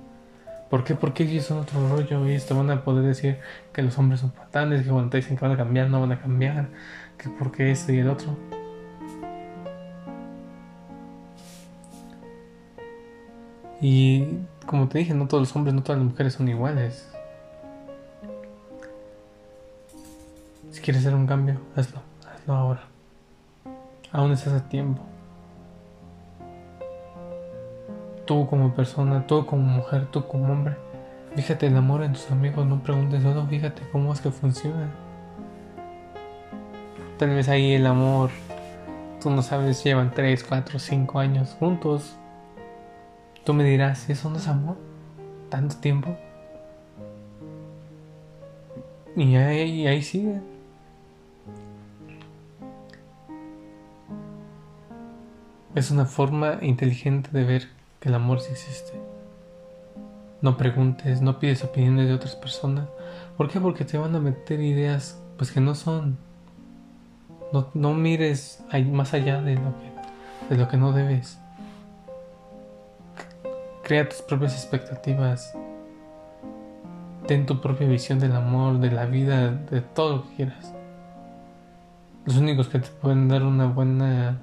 ¿Por 0.71 0.85
qué? 0.85 0.95
Porque 0.95 1.25
ellos 1.25 1.47
son 1.47 1.59
otro 1.59 1.89
rollo 1.89 2.29
y 2.29 2.39
te 2.39 2.55
van 2.55 2.71
a 2.71 2.85
poder 2.85 3.05
decir 3.05 3.39
que 3.73 3.83
los 3.83 3.97
hombres 3.99 4.21
son 4.21 4.31
patanes, 4.31 4.83
que 4.83 4.91
cuando 4.91 5.11
te 5.11 5.17
dicen 5.19 5.37
que 5.37 5.45
van 5.45 5.53
a 5.55 5.57
cambiar, 5.57 5.89
no 5.89 6.01
van 6.01 6.13
a 6.13 6.21
cambiar, 6.21 6.69
que 7.17 7.31
porque 7.31 7.71
este 7.71 7.95
y 7.95 7.99
el 7.99 8.09
otro. 8.09 8.37
Y 13.81 14.27
como 14.67 14.89
te 14.89 14.99
dije, 14.99 15.15
no 15.15 15.27
todos 15.29 15.43
los 15.43 15.57
hombres, 15.57 15.75
no 15.75 15.83
todas 15.83 16.01
las 16.01 16.11
mujeres 16.11 16.35
son 16.35 16.49
iguales. 16.49 17.09
Si 20.71 20.81
quieres 20.81 21.03
hacer 21.03 21.15
un 21.15 21.27
cambio, 21.27 21.61
hazlo, 21.77 22.03
hazlo 22.49 22.55
ahora. 22.55 22.81
Aún 24.13 24.33
estás 24.33 24.55
a 24.55 24.69
tiempo. 24.69 25.03
Tú 28.25 28.47
como 28.47 28.75
persona, 28.75 29.27
tú 29.27 29.47
como 29.47 29.63
mujer, 29.63 30.07
tú 30.11 30.27
como 30.27 30.53
hombre, 30.53 30.77
fíjate 31.35 31.67
el 31.67 31.77
amor 31.77 32.03
en 32.03 32.13
tus 32.13 32.31
amigos, 32.31 32.67
no 32.67 32.83
preguntes 32.83 33.23
solo, 33.23 33.47
fíjate 33.47 33.83
cómo 33.91 34.13
es 34.13 34.21
que 34.21 34.31
funciona. 34.31 34.91
Tal 37.19 37.31
vez 37.31 37.49
ahí 37.49 37.73
el 37.73 37.87
amor, 37.87 38.31
tú 39.21 39.31
no 39.31 39.43
sabes, 39.43 39.83
llevan 39.83 40.13
3, 40.13 40.45
4, 40.45 40.79
5 40.79 41.19
años 41.19 41.57
juntos. 41.59 42.17
Tú 43.45 43.55
me 43.55 43.65
dirás, 43.65 44.09
¿eso 44.11 44.29
no 44.29 44.37
es 44.37 44.47
amor? 44.47 44.77
¿Tanto 45.49 45.77
tiempo? 45.77 46.15
Y 49.17 49.35
ahí, 49.37 49.87
ahí 49.87 50.03
sigue. 50.03 50.41
Es 55.79 55.93
una 55.93 56.07
forma 56.07 56.59
inteligente 56.61 57.31
de 57.31 57.45
ver 57.45 57.69
que 58.01 58.09
el 58.09 58.17
amor 58.17 58.41
sí 58.41 58.51
existe. 58.51 58.95
No 60.43 60.57
preguntes, 60.57 61.23
no 61.23 61.39
pides 61.39 61.63
opiniones 61.63 62.09
de 62.09 62.15
otras 62.15 62.35
personas. 62.35 62.89
¿Por 63.37 63.49
qué? 63.49 63.61
Porque 63.61 63.85
te 63.85 63.97
van 63.97 64.13
a 64.17 64.19
meter 64.19 64.61
ideas 64.61 65.23
pues 65.37 65.53
que 65.53 65.61
no 65.61 65.77
son. 65.77 66.19
No, 67.53 67.69
no 67.75 67.95
mires 67.95 68.61
más 68.91 69.15
allá 69.15 69.41
de 69.41 69.55
lo 69.55 69.73
que, 69.79 70.51
de 70.51 70.61
lo 70.61 70.67
que 70.67 70.77
no 70.77 70.91
debes. 70.91 71.39
Crea 73.85 74.09
tus 74.09 74.23
propias 74.23 74.55
expectativas. 74.55 75.57
Ten 77.29 77.47
tu 77.47 77.61
propia 77.61 77.87
visión 77.87 78.19
del 78.19 78.33
amor, 78.33 78.81
de 78.81 78.91
la 78.91 79.07
vida, 79.07 79.53
de 79.53 79.81
todo 79.81 80.17
lo 80.17 80.29
que 80.29 80.35
quieras. 80.35 80.75
Los 82.25 82.37
únicos 82.37 82.67
que 82.67 82.81
te 82.81 82.89
pueden 82.89 83.29
dar 83.29 83.45
una 83.45 83.67
buena 83.67 84.41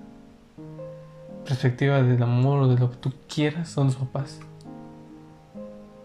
perspectiva 1.46 2.02
del 2.02 2.22
amor 2.22 2.64
o 2.64 2.68
de 2.68 2.78
lo 2.78 2.92
que 2.92 2.98
tú 2.98 3.14
quieras 3.34 3.70
son 3.70 3.92
sus 3.92 4.02
papás. 4.02 4.40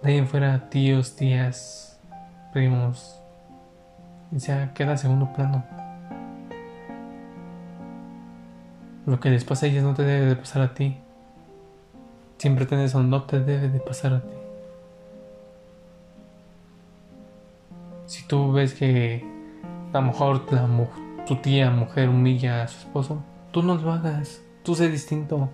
De 0.02 0.10
ahí 0.10 0.18
en 0.18 0.28
fuera, 0.28 0.70
tíos, 0.70 1.16
tías, 1.16 1.98
primos. 2.52 3.16
Y 4.30 4.38
ya 4.38 4.72
queda 4.74 4.96
segundo 4.96 5.32
plano. 5.32 5.64
Lo 9.06 9.18
que 9.18 9.30
les 9.30 9.44
pasa 9.44 9.66
a 9.66 9.68
ellos 9.68 9.82
no 9.82 9.94
te 9.94 10.04
debe 10.04 10.26
de 10.26 10.36
pasar 10.36 10.62
a 10.62 10.74
ti. 10.74 10.96
Siempre 12.38 12.66
tenés 12.66 12.94
o 12.94 13.02
no 13.02 13.24
te 13.24 13.40
debe 13.40 13.68
de 13.68 13.80
pasar 13.80 14.14
a 14.14 14.20
ti. 14.20 14.36
Si 18.06 18.26
tú 18.26 18.52
ves 18.52 18.74
que 18.74 19.24
a 19.92 20.00
lo 20.00 20.06
mejor 20.06 20.46
tu 21.26 21.36
tía 21.36 21.70
mujer 21.70 22.08
humilla 22.08 22.62
a 22.62 22.68
su 22.68 22.78
esposo, 22.78 23.22
tú 23.50 23.62
no 23.62 23.74
lo 23.74 23.92
hagas. 23.92 24.40
Tú 24.62 24.74
sé 24.74 24.88
distinto, 24.88 25.48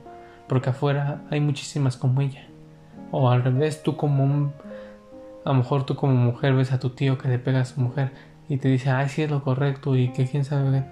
porque 0.49 0.71
afuera 0.71 1.23
hay 1.31 1.41
muchísimas 1.41 1.97
como 1.97 2.21
ella. 2.21 2.47
O 3.13 3.31
al 3.31 3.43
revés, 3.43 3.83
tú 3.83 3.97
como 3.97 4.53
a 5.47 5.51
lo 5.51 5.55
mejor 5.55 5.87
tú 5.87 5.95
como 5.95 6.13
mujer 6.13 6.55
ves 6.55 6.73
a 6.73 6.81
tu 6.81 6.91
tío 6.91 7.19
que 7.19 7.29
le 7.29 7.39
pega 7.39 7.61
a 7.61 7.65
su 7.65 7.81
mujer 7.81 8.11
y 8.49 8.57
te 8.57 8.69
dice, 8.69 8.91
ay, 8.91 9.09
sí 9.09 9.23
es 9.23 9.31
lo 9.31 9.45
correcto 9.45 9.95
y 9.95 10.13
que 10.13 10.27
quién 10.27 10.45
sabe. 10.45 10.85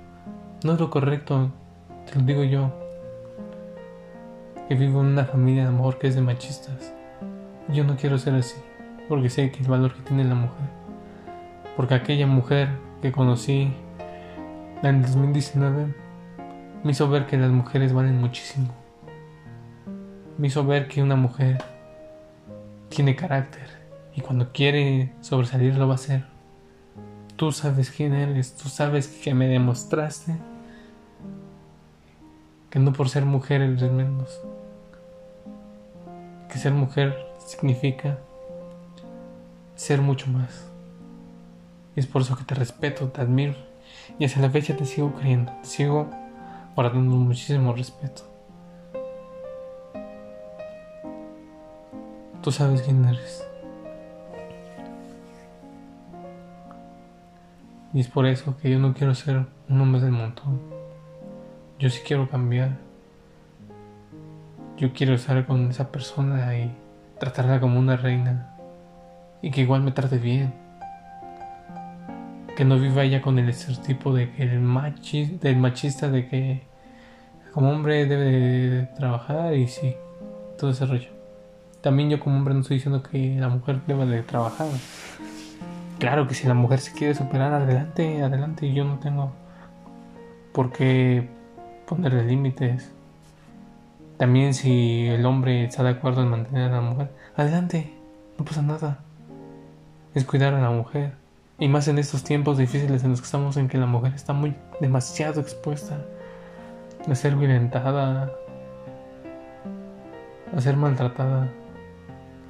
No 0.63 0.75
es 0.75 0.81
lo 0.81 0.91
correcto, 0.91 1.51
te 2.07 2.21
lo 2.21 2.25
digo 2.25 2.45
yo. 2.45 2.73
Que 4.69 4.77
vivo 4.77 5.01
en 5.01 5.07
una 5.07 5.25
familia 5.25 5.65
a 5.65 5.67
lo 5.67 5.73
mejor 5.73 5.99
que 5.99 6.07
es 6.07 6.15
de 6.15 6.21
machistas. 6.21 6.95
Yo 7.69 7.83
no 7.83 7.97
quiero 7.97 8.17
ser 8.17 8.35
así, 8.35 8.55
porque 9.09 9.29
sé 9.29 9.51
que 9.51 9.61
el 9.61 9.69
valor 9.69 9.93
que 9.93 10.03
tiene 10.03 10.23
la 10.23 10.37
mujer. 10.37 10.69
Porque 11.77 11.95
aquella 11.95 12.29
mujer 12.29 12.69
que 13.03 13.11
conocí 13.11 13.73
en 14.85 14.95
el 14.95 15.03
2019 15.03 16.04
me 16.85 16.93
hizo 16.93 17.09
ver 17.09 17.27
que 17.27 17.39
las 17.39 17.51
mujeres 17.51 17.95
valen 17.95 18.21
muchísimo. 18.21 18.69
Me 20.37 20.49
hizo 20.49 20.65
ver 20.65 20.87
que 20.87 21.03
una 21.03 21.17
mujer 21.17 21.65
tiene 22.91 23.17
carácter 23.17 23.69
y 24.15 24.21
cuando 24.21 24.53
quiere 24.53 25.13
sobresalir 25.23 25.77
lo 25.77 25.89
va 25.89 25.95
a 25.95 25.97
hacer. 25.97 26.25
Tú 27.37 27.53
sabes 27.53 27.91
quién 27.91 28.13
eres, 28.13 28.55
tú 28.55 28.69
sabes 28.69 29.09
que 29.09 29.35
me 29.35 29.49
demostraste 29.49 30.37
que 32.69 32.79
no 32.79 32.93
por 32.93 33.09
ser 33.09 33.25
mujer 33.25 33.63
eres 33.63 33.91
menos. 33.91 34.41
Que 36.51 36.59
ser 36.59 36.73
mujer 36.73 37.17
significa 37.47 38.19
ser 39.75 40.03
mucho 40.03 40.27
más. 40.31 40.67
Y 41.97 42.01
es 42.01 42.07
por 42.07 42.23
eso 42.23 42.37
que 42.37 42.45
te 42.45 42.55
respeto, 42.55 43.09
te 43.09 43.23
admiro. 43.23 43.55
Y 44.19 44.27
hasta 44.27 44.41
la 44.41 44.51
fecha 44.51 44.77
te 44.77 44.85
sigo 44.85 45.15
creyendo, 45.15 45.53
te 45.63 45.69
sigo 45.69 46.11
guardando 46.75 47.17
muchísimo 47.17 47.73
respeto. 47.73 48.23
Tú 52.43 52.51
sabes 52.51 52.83
quién 52.83 53.05
eres. 53.05 53.47
Y 57.93 58.01
es 58.01 58.09
por 58.09 58.27
eso 58.27 58.57
que 58.59 58.71
yo 58.71 58.79
no 58.79 58.93
quiero 58.93 59.15
ser 59.15 59.47
un 59.69 59.81
hombre 59.81 60.01
del 60.01 60.11
montón. 60.11 60.61
Yo 61.79 61.89
sí 61.91 62.03
quiero 62.05 62.29
cambiar. 62.29 62.77
Yo 64.77 64.93
quiero 64.93 65.15
estar 65.15 65.47
con 65.47 65.71
esa 65.71 65.93
persona 65.93 66.59
y 66.59 66.75
tratarla 67.21 67.61
como 67.61 67.79
una 67.79 67.97
reina. 67.97 68.57
Y 69.43 69.51
que 69.53 69.61
igual 69.61 69.83
me 69.83 69.93
trate 69.93 70.19
bien 70.19 70.64
que 72.57 72.65
no 72.65 72.79
viva 72.79 73.03
ella 73.03 73.21
con 73.21 73.39
el 73.39 73.49
estereotipo 73.49 74.15
de 74.15 74.31
que 74.33 74.45
el 74.45 74.61
machi, 74.61 75.27
del 75.41 75.57
machista 75.57 76.09
de 76.09 76.29
que 76.29 76.63
como 77.53 77.71
hombre 77.71 78.07
debe 78.07 78.25
de 78.25 78.83
trabajar 78.97 79.55
y 79.55 79.69
sí, 79.69 79.95
todo 80.59 80.71
ese 80.71 80.87
rollo. 80.87 81.09
También 81.81 82.11
yo 82.11 82.19
como 82.19 82.37
hombre 82.37 82.55
no 82.55 82.61
estoy 82.61 82.79
diciendo 82.79 83.03
que 83.03 83.37
la 83.39 83.49
mujer 83.49 83.81
deba 83.87 84.07
de 84.07 84.23
trabajar. 84.23 84.69
Claro 85.99 86.27
que 86.27 86.35
si 86.35 86.49
la 86.49 86.55
mujer 86.55 86.81
se 86.81 86.93
quiere 86.93 87.15
superar, 87.15 87.53
adelante, 87.53 88.23
adelante. 88.23 88.73
Yo 88.73 88.85
no 88.85 88.99
tengo 88.99 89.33
por 90.53 90.73
qué 90.73 91.29
ponerle 91.87 92.25
límites. 92.25 92.91
También 94.17 94.55
si 94.55 95.07
el 95.07 95.25
hombre 95.27 95.65
está 95.65 95.83
de 95.83 95.91
acuerdo 95.91 96.23
en 96.23 96.31
mantener 96.31 96.73
a 96.73 96.77
la 96.77 96.81
mujer, 96.81 97.11
adelante, 97.37 97.93
no 98.39 98.45
pasa 98.45 98.63
nada. 98.63 99.01
Es 100.15 100.25
cuidar 100.25 100.55
a 100.55 100.61
la 100.61 100.71
mujer. 100.71 101.24
Y 101.59 101.69
más 101.69 101.87
en 101.89 101.99
estos 101.99 102.25
tiempos 102.25 102.59
difíciles 102.59 103.05
en 103.05 103.11
los 103.11 103.21
que 103.21 103.27
estamos, 103.27 103.57
en 103.57 103.69
que 103.69 103.79
la 103.79 103.87
mujer 103.87 104.13
está 104.15 104.33
muy 104.33 104.55
demasiado 104.81 105.41
expuesta 105.41 106.05
a 107.09 107.15
ser 107.15 107.37
violentada, 107.37 108.33
a 110.55 110.61
ser 110.61 110.77
maltratada, 110.77 111.49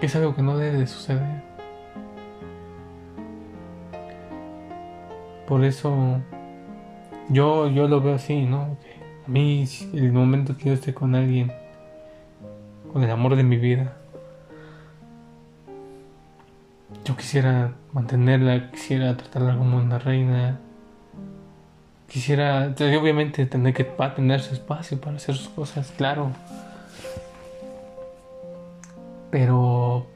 que 0.01 0.07
es 0.07 0.17
algo 0.17 0.35
que 0.35 0.43
no 0.43 0.57
debe 0.57 0.79
de 0.79 0.87
suceder. 0.87 1.43
Por 5.47 5.65
eso 5.65 6.21
yo, 7.29 7.69
yo 7.69 7.89
lo 7.89 8.01
veo 8.01 8.15
así, 8.15 8.47
¿no? 8.47 8.77
a 9.27 9.31
mí, 9.31 9.65
el 9.95 10.13
momento 10.13 10.57
que 10.57 10.67
yo 10.67 10.73
esté 10.75 10.93
con 10.93 11.15
alguien, 11.15 11.51
con 12.93 13.03
el 13.03 13.11
amor 13.11 13.37
de 13.37 13.43
mi 13.43 13.57
vida, 13.57 13.97
yo 17.05 17.17
quisiera 17.17 17.73
mantenerla, 17.93 18.71
quisiera 18.71 19.17
tratarla 19.17 19.57
como 19.57 19.79
una 19.79 19.99
reina. 19.99 20.59
Quisiera, 22.09 22.75
obviamente, 22.79 23.47
tener 23.47 23.75
que 23.75 23.85
tener 23.85 24.41
su 24.41 24.55
espacio 24.55 25.01
para 25.01 25.17
hacer 25.17 25.35
sus 25.35 25.49
cosas, 25.49 25.93
claro. 25.97 26.31
Pero 29.31 30.07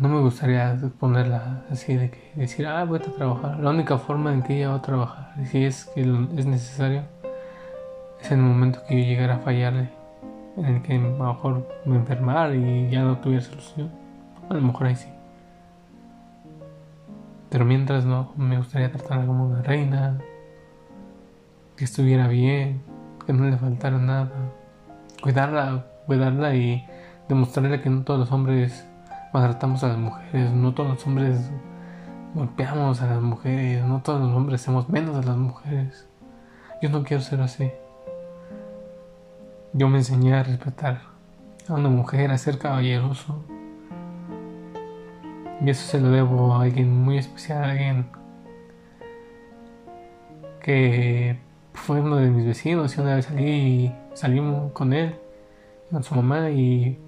no 0.00 0.08
me 0.08 0.20
gustaría 0.20 0.76
ponerla 0.98 1.62
así 1.70 1.94
de 1.94 2.10
que 2.10 2.32
decir, 2.34 2.66
ah, 2.66 2.84
voy 2.84 2.98
a 2.98 3.02
trabajar. 3.02 3.60
La 3.60 3.70
única 3.70 3.98
forma 3.98 4.32
en 4.32 4.42
que 4.42 4.56
ella 4.56 4.70
va 4.70 4.76
a 4.76 4.82
trabajar, 4.82 5.34
si 5.46 5.64
es 5.64 5.84
que 5.94 6.00
es 6.00 6.46
necesario, 6.46 7.02
es 8.20 8.32
en 8.32 8.38
el 8.40 8.44
momento 8.44 8.80
que 8.88 9.00
yo 9.00 9.06
llegara 9.06 9.36
a 9.36 9.38
fallarle, 9.38 9.90
en 10.56 10.64
el 10.64 10.82
que 10.82 10.94
a 10.94 10.98
lo 10.98 11.32
mejor 11.32 11.68
me 11.84 11.96
enfermar 11.96 12.54
y 12.54 12.88
ya 12.90 13.02
no 13.02 13.18
tuviera 13.18 13.44
solución. 13.44 13.90
A 14.48 14.54
lo 14.54 14.62
mejor 14.62 14.86
ahí 14.88 14.96
sí. 14.96 15.08
Pero 17.50 17.64
mientras 17.64 18.04
no, 18.04 18.32
me 18.36 18.56
gustaría 18.56 18.92
tratarla 18.92 19.26
como 19.26 19.46
una 19.46 19.62
reina, 19.62 20.18
que 21.76 21.84
estuviera 21.84 22.28
bien, 22.28 22.82
que 23.26 23.32
no 23.32 23.44
le 23.44 23.56
faltara 23.56 23.98
nada, 23.98 24.30
cuidarla, 25.20 25.86
cuidarla 26.06 26.54
y 26.54 26.86
demostrarle 27.28 27.80
que 27.80 27.90
no 27.90 28.02
todos 28.02 28.20
los 28.20 28.32
hombres 28.32 28.86
maltratamos 29.32 29.82
a 29.84 29.88
las 29.88 29.98
mujeres, 29.98 30.52
no 30.52 30.74
todos 30.74 30.90
los 30.90 31.06
hombres 31.06 31.50
golpeamos 32.34 33.02
a 33.02 33.06
las 33.06 33.20
mujeres, 33.20 33.84
no 33.84 34.00
todos 34.02 34.20
los 34.20 34.30
hombres 34.30 34.60
hacemos 34.60 34.88
menos 34.88 35.16
a 35.16 35.26
las 35.26 35.36
mujeres. 35.36 36.06
Yo 36.80 36.88
no 36.88 37.02
quiero 37.02 37.22
ser 37.22 37.40
así. 37.40 37.70
Yo 39.72 39.88
me 39.88 39.98
enseñé 39.98 40.34
a 40.34 40.42
respetar 40.42 41.02
a 41.68 41.74
una 41.74 41.88
mujer, 41.88 42.30
a 42.30 42.38
ser 42.38 42.58
caballeroso, 42.58 43.44
y 45.64 45.70
eso 45.70 45.86
se 45.86 46.00
lo 46.00 46.10
debo 46.10 46.54
a 46.54 46.62
alguien 46.62 46.90
muy 47.02 47.18
especial, 47.18 47.64
a 47.64 47.70
alguien 47.70 48.06
que 50.62 51.38
fue 51.74 52.00
uno 52.00 52.16
de 52.16 52.30
mis 52.30 52.46
vecinos 52.46 52.96
y 52.96 53.00
una 53.00 53.16
vez 53.16 53.26
salí 53.26 53.44
y 53.44 53.94
salimos 54.14 54.72
con 54.72 54.92
él, 54.92 55.14
con 55.90 56.02
su 56.02 56.14
mamá 56.14 56.50
y, 56.50 56.98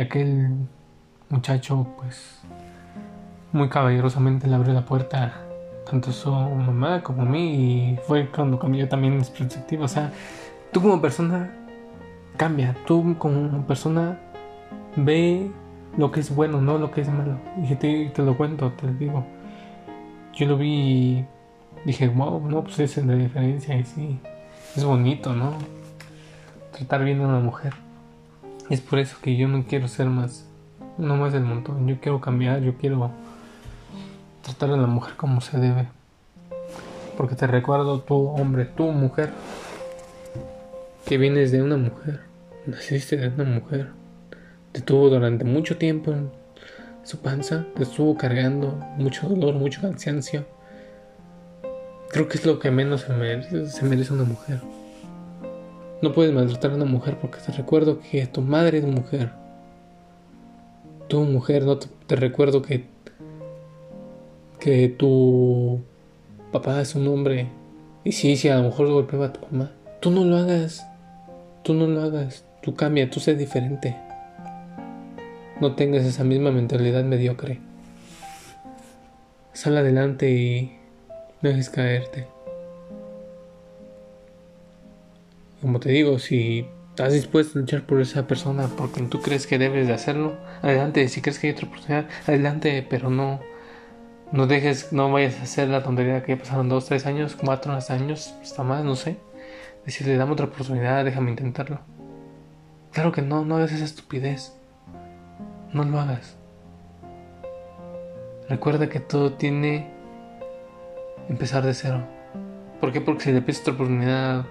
aquel 0.00 0.50
muchacho 1.30 1.86
pues 1.96 2.40
muy 3.52 3.68
caballerosamente 3.68 4.48
le 4.48 4.54
abrió 4.56 4.74
la 4.74 4.84
puerta 4.84 5.32
tanto 5.88 6.10
a 6.10 6.12
su 6.12 6.32
mamá 6.32 7.02
como 7.02 7.22
a 7.22 7.24
mí 7.24 7.92
y 7.92 7.98
fue 8.02 8.28
cuando 8.28 8.58
cambió 8.58 8.88
también 8.88 9.16
mis 9.16 9.30
perspectivas. 9.30 9.92
O 9.92 9.94
sea, 9.94 10.12
tú 10.72 10.82
como 10.82 11.00
persona 11.00 11.54
cambia, 12.36 12.76
tú 12.86 13.16
como 13.18 13.64
persona 13.66 14.18
ve 14.96 15.50
lo 15.96 16.10
que 16.10 16.20
es 16.20 16.34
bueno, 16.34 16.60
no 16.60 16.78
lo 16.78 16.90
que 16.90 17.00
es 17.00 17.08
malo. 17.08 17.38
Y 17.62 17.74
te, 17.76 18.10
te 18.10 18.22
lo 18.22 18.36
cuento, 18.36 18.72
te 18.72 18.86
lo 18.86 18.92
digo. 18.92 19.26
Yo 20.34 20.46
lo 20.46 20.56
vi 20.58 20.68
y 20.68 21.26
dije, 21.84 22.08
wow, 22.08 22.46
no, 22.48 22.62
pues 22.62 22.78
esa 22.80 23.00
es 23.00 23.06
la 23.06 23.14
diferencia 23.14 23.76
y 23.76 23.84
sí, 23.84 24.18
es 24.74 24.84
bonito, 24.84 25.32
¿no? 25.34 25.54
Tratar 26.72 27.04
bien 27.04 27.20
a 27.22 27.28
una 27.28 27.40
mujer. 27.40 27.72
Es 28.68 28.80
por 28.80 28.98
eso 28.98 29.16
que 29.22 29.36
yo 29.36 29.48
no 29.48 29.64
quiero 29.66 29.88
ser 29.88 30.06
más, 30.08 30.46
no 30.98 31.16
más 31.16 31.32
del 31.32 31.44
montón. 31.44 31.86
Yo 31.86 31.98
quiero 32.00 32.20
cambiar, 32.20 32.60
yo 32.60 32.76
quiero 32.76 33.10
tratar 34.42 34.70
a 34.70 34.76
la 34.76 34.86
mujer 34.86 35.14
como 35.16 35.40
se 35.40 35.58
debe. 35.58 35.88
Porque 37.16 37.34
te 37.34 37.46
recuerdo, 37.46 38.00
tú 38.00 38.28
hombre, 38.28 38.66
tú 38.66 38.90
mujer, 38.92 39.32
que 41.06 41.16
vienes 41.16 41.50
de 41.50 41.62
una 41.62 41.78
mujer, 41.78 42.20
naciste 42.66 43.16
de 43.16 43.28
una 43.28 43.44
mujer 43.44 43.92
te 44.76 44.82
tuvo 44.82 45.08
durante 45.08 45.42
mucho 45.42 45.78
tiempo 45.78 46.12
en 46.12 46.28
su 47.02 47.16
panza, 47.20 47.64
te 47.76 47.84
estuvo 47.84 48.14
cargando 48.14 48.78
mucho 48.98 49.26
dolor, 49.26 49.54
mucho 49.54 49.80
cansancio. 49.80 50.44
Creo 52.10 52.28
que 52.28 52.36
es 52.36 52.44
lo 52.44 52.58
que 52.58 52.70
menos 52.70 53.00
se 53.00 53.14
merece, 53.14 54.12
una 54.12 54.24
mujer. 54.24 54.60
No 56.02 56.12
puedes 56.12 56.34
maltratar 56.34 56.72
a 56.72 56.74
una 56.74 56.84
mujer 56.84 57.16
porque 57.18 57.38
te 57.38 57.52
recuerdo 57.52 58.00
que 58.00 58.26
tu 58.26 58.42
madre 58.42 58.76
es 58.76 58.84
mujer. 58.84 59.30
Tu 61.08 61.22
mujer, 61.22 61.64
no 61.64 61.78
te, 61.78 62.16
recuerdo 62.16 62.60
que 62.60 62.84
que 64.60 64.90
tu 64.90 65.80
papá 66.52 66.82
es 66.82 66.94
un 66.94 67.08
hombre 67.08 67.48
y 68.04 68.12
sí, 68.12 68.36
sí, 68.36 68.50
a 68.50 68.58
lo 68.58 68.64
mejor 68.64 68.88
golpeaba 68.88 69.26
a 69.26 69.32
tu 69.32 69.40
mamá. 69.50 69.70
Tú 70.00 70.10
no 70.10 70.22
lo 70.22 70.36
hagas. 70.36 70.86
Tú 71.62 71.72
no 71.72 71.86
lo 71.86 72.02
hagas. 72.02 72.44
Tú 72.60 72.74
cambia, 72.74 73.08
tú 73.08 73.20
sé 73.20 73.36
diferente 73.36 73.96
no 75.60 75.74
tengas 75.74 76.04
esa 76.04 76.24
misma 76.24 76.50
mentalidad 76.50 77.04
mediocre. 77.04 77.60
Sal 79.52 79.76
adelante 79.76 80.30
y 80.30 80.76
no 81.40 81.48
dejes 81.48 81.70
caerte. 81.70 82.26
Como 85.62 85.80
te 85.80 85.90
digo, 85.90 86.18
si 86.18 86.66
estás 86.90 87.12
dispuesto 87.12 87.58
a 87.58 87.62
luchar 87.62 87.86
por 87.86 88.00
esa 88.00 88.26
persona 88.26 88.68
porque 88.76 89.02
tú 89.02 89.22
crees 89.22 89.46
que 89.46 89.58
debes 89.58 89.86
de 89.86 89.94
hacerlo, 89.94 90.36
adelante. 90.62 91.08
Si 91.08 91.22
crees 91.22 91.38
que 91.38 91.46
hay 91.46 91.54
otra 91.54 91.68
oportunidad, 91.68 92.06
adelante, 92.26 92.86
pero 92.88 93.08
no, 93.08 93.40
no 94.32 94.46
dejes, 94.46 94.92
no 94.92 95.10
vayas 95.10 95.38
a 95.40 95.44
hacer 95.44 95.68
la 95.68 95.82
tontería 95.82 96.22
que 96.22 96.36
pasaron 96.36 96.68
dos, 96.68 96.86
tres 96.86 97.06
años, 97.06 97.34
cuatro 97.34 97.78
años, 97.88 98.34
hasta 98.42 98.62
más, 98.62 98.84
no 98.84 98.94
sé. 98.94 99.16
Decirle, 99.86 100.16
dame 100.16 100.32
otra 100.32 100.46
oportunidad, 100.46 101.04
déjame 101.04 101.30
intentarlo. 101.30 101.80
Claro 102.92 103.12
que 103.12 103.22
no, 103.22 103.44
no 103.44 103.56
hagas 103.56 103.72
esa 103.72 103.84
estupidez. 103.84 104.52
No 105.72 105.84
lo 105.84 106.00
hagas. 106.00 106.36
Recuerda 108.48 108.88
que 108.88 109.00
todo 109.00 109.32
tiene 109.32 109.90
empezar 111.28 111.64
de 111.64 111.74
cero. 111.74 112.06
¿Por 112.80 112.92
qué? 112.92 113.00
Porque 113.00 113.24
si 113.24 113.32
le 113.32 113.42
pides 113.42 113.60
otra 113.60 113.74
oportunidad, 113.74 114.46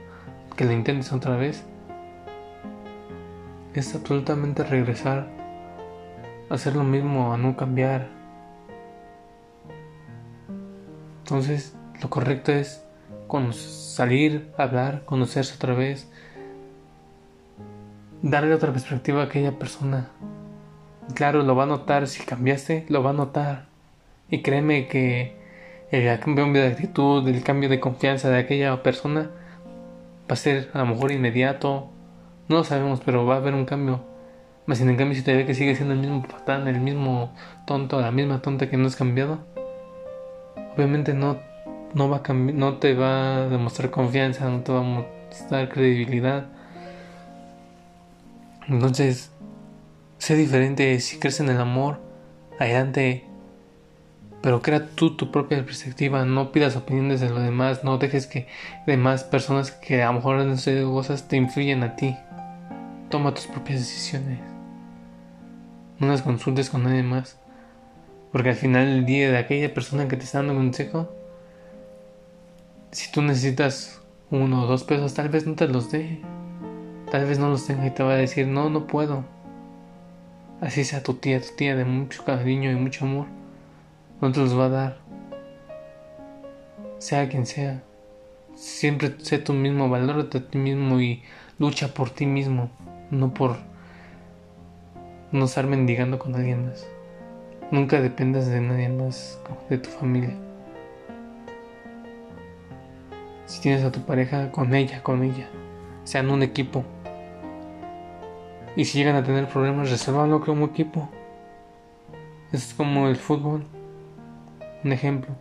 que 0.55 0.65
la 0.65 0.73
intentes 0.73 1.11
otra 1.13 1.35
vez, 1.35 1.63
es 3.73 3.93
absolutamente 3.95 4.63
regresar, 4.63 5.27
hacer 6.49 6.75
lo 6.75 6.83
mismo, 6.83 7.33
a 7.33 7.37
no 7.37 7.55
cambiar. 7.55 8.07
Entonces, 11.19 11.75
lo 12.01 12.09
correcto 12.09 12.51
es 12.51 12.85
salir, 13.53 14.51
hablar, 14.57 15.03
conocerse 15.05 15.55
otra 15.55 15.73
vez, 15.73 16.09
darle 18.21 18.53
otra 18.53 18.71
perspectiva 18.71 19.21
a 19.21 19.25
aquella 19.25 19.57
persona. 19.57 20.09
Claro, 21.13 21.43
lo 21.43 21.55
va 21.55 21.63
a 21.63 21.67
notar, 21.67 22.07
si 22.07 22.23
cambiaste, 22.23 22.85
lo 22.89 23.03
va 23.03 23.11
a 23.11 23.13
notar. 23.13 23.65
Y 24.29 24.41
créeme 24.41 24.87
que 24.87 25.35
el 25.91 26.19
cambio 26.19 26.61
de 26.61 26.67
actitud, 26.67 27.27
el 27.27 27.43
cambio 27.43 27.69
de 27.69 27.79
confianza 27.79 28.29
de 28.29 28.39
aquella 28.39 28.81
persona 28.81 29.29
va 30.29 30.33
a 30.33 30.35
ser 30.35 30.69
a 30.73 30.79
lo 30.79 30.87
mejor 30.87 31.11
inmediato. 31.11 31.89
No 32.49 32.57
lo 32.57 32.63
sabemos, 32.63 33.01
pero 33.05 33.25
va 33.25 33.35
a 33.35 33.37
haber 33.37 33.53
un 33.53 33.65
cambio. 33.65 34.01
Más 34.65 34.79
sin 34.79 34.89
en 34.89 34.97
cambio, 34.97 35.15
si 35.15 35.23
te 35.23 35.35
ve 35.35 35.45
que 35.45 35.53
sigue 35.53 35.75
siendo 35.75 35.93
el 35.93 35.99
mismo 35.99 36.23
patán, 36.23 36.67
el 36.67 36.79
mismo 36.79 37.31
tonto, 37.67 38.01
la 38.01 38.11
misma 38.11 38.41
tonta 38.41 38.67
que 38.67 38.77
no 38.77 38.87
has 38.87 38.95
cambiado, 38.95 39.39
obviamente 40.75 41.13
no, 41.13 41.37
no, 41.93 42.09
va 42.09 42.21
a 42.25 42.33
no 42.33 42.77
te 42.77 42.95
va 42.95 43.37
a 43.37 43.47
demostrar 43.47 43.91
confianza, 43.91 44.49
no 44.49 44.61
te 44.61 44.71
va 44.71 44.79
a 44.79 44.81
mostrar 44.81 45.69
credibilidad. 45.69 46.47
Entonces, 48.67 49.31
Sé 50.25 50.35
diferente 50.35 50.99
si 51.01 51.19
crees 51.19 51.39
en 51.39 51.49
el 51.49 51.61
amor, 51.61 51.99
adelante. 52.57 53.25
Pero 54.41 54.59
crea 54.63 54.87
tú 54.87 55.15
tu 55.15 55.29
propia 55.29 55.63
perspectiva, 55.63 56.25
no 56.25 56.51
pidas 56.51 56.75
opiniones 56.75 57.21
de 57.21 57.29
los 57.29 57.43
demás, 57.43 57.83
no 57.83 57.99
dejes 57.99 58.25
que 58.25 58.47
demás 58.87 59.23
personas 59.23 59.69
que 59.69 60.01
a 60.01 60.07
lo 60.07 60.13
mejor 60.13 60.37
han 60.37 60.57
sido 60.57 60.91
cosas 60.91 61.27
te 61.27 61.37
influyan 61.37 61.83
a 61.83 61.95
ti. 61.95 62.17
Toma 63.11 63.35
tus 63.35 63.45
propias 63.45 63.81
decisiones. 63.81 64.39
No 65.99 66.07
las 66.07 66.23
consultes 66.23 66.71
con 66.71 66.85
nadie 66.85 67.03
más. 67.03 67.37
Porque 68.31 68.49
al 68.49 68.55
final 68.55 68.87
del 68.87 69.05
día 69.05 69.29
de 69.29 69.37
aquella 69.37 69.75
persona 69.75 70.07
que 70.07 70.17
te 70.17 70.23
está 70.23 70.39
dando 70.39 70.55
consejo, 70.55 71.15
si 72.89 73.11
tú 73.11 73.21
necesitas 73.21 74.01
uno 74.31 74.63
o 74.63 74.65
dos 74.65 74.85
pesos, 74.85 75.13
tal 75.13 75.29
vez 75.29 75.45
no 75.45 75.53
te 75.53 75.67
los 75.67 75.91
dé. 75.91 76.19
Tal 77.11 77.25
vez 77.27 77.37
no 77.37 77.47
los 77.47 77.67
tenga 77.67 77.85
y 77.85 77.91
te 77.91 78.01
va 78.01 78.13
a 78.13 78.17
decir, 78.17 78.47
no, 78.47 78.71
no 78.71 78.87
puedo 78.87 79.34
así 80.65 80.83
sea 80.83 81.03
tu 81.03 81.13
tía, 81.13 81.39
tu 81.39 81.55
tía 81.55 81.75
de 81.75 81.85
mucho 81.85 82.25
cariño 82.25 82.71
y 82.71 82.75
mucho 82.75 83.05
amor, 83.05 83.27
no 84.19 84.31
te 84.31 84.39
los 84.39 84.57
va 84.57 84.65
a 84.65 84.69
dar. 84.69 84.97
Sea 86.97 87.29
quien 87.29 87.45
sea, 87.45 87.83
siempre 88.55 89.13
sé 89.19 89.37
tu 89.37 89.53
mismo, 89.53 89.89
valórate 89.89 90.39
a 90.39 90.47
ti 90.47 90.57
mismo 90.57 90.99
y 90.99 91.21
lucha 91.59 91.93
por 91.93 92.09
ti 92.09 92.25
mismo, 92.25 92.71
no 93.11 93.31
por 93.31 93.57
no 95.31 95.45
estar 95.45 95.67
mendigando 95.67 96.17
con 96.17 96.33
alguien 96.33 96.65
más. 96.67 96.87
Nunca 97.69 98.01
dependas 98.01 98.47
de 98.47 98.59
nadie 98.59 98.89
más, 98.89 99.39
de 99.69 99.77
tu 99.77 99.89
familia. 99.89 100.35
Si 103.45 103.61
tienes 103.61 103.83
a 103.83 103.91
tu 103.91 104.03
pareja, 104.03 104.51
con 104.51 104.73
ella, 104.73 105.03
con 105.03 105.23
ella. 105.23 105.47
Sean 106.05 106.31
un 106.31 106.41
equipo. 106.41 106.83
Y 108.75 108.85
si 108.85 108.97
llegan 108.97 109.15
a 109.15 109.23
tener 109.23 109.47
problemas, 109.47 109.89
resuélvanlo 109.89 110.41
como 110.41 110.65
equipo. 110.65 111.09
Es 112.51 112.73
como 112.73 113.07
el 113.07 113.15
fútbol. 113.15 113.65
Un 114.83 114.91
ejemplo. 114.91 115.33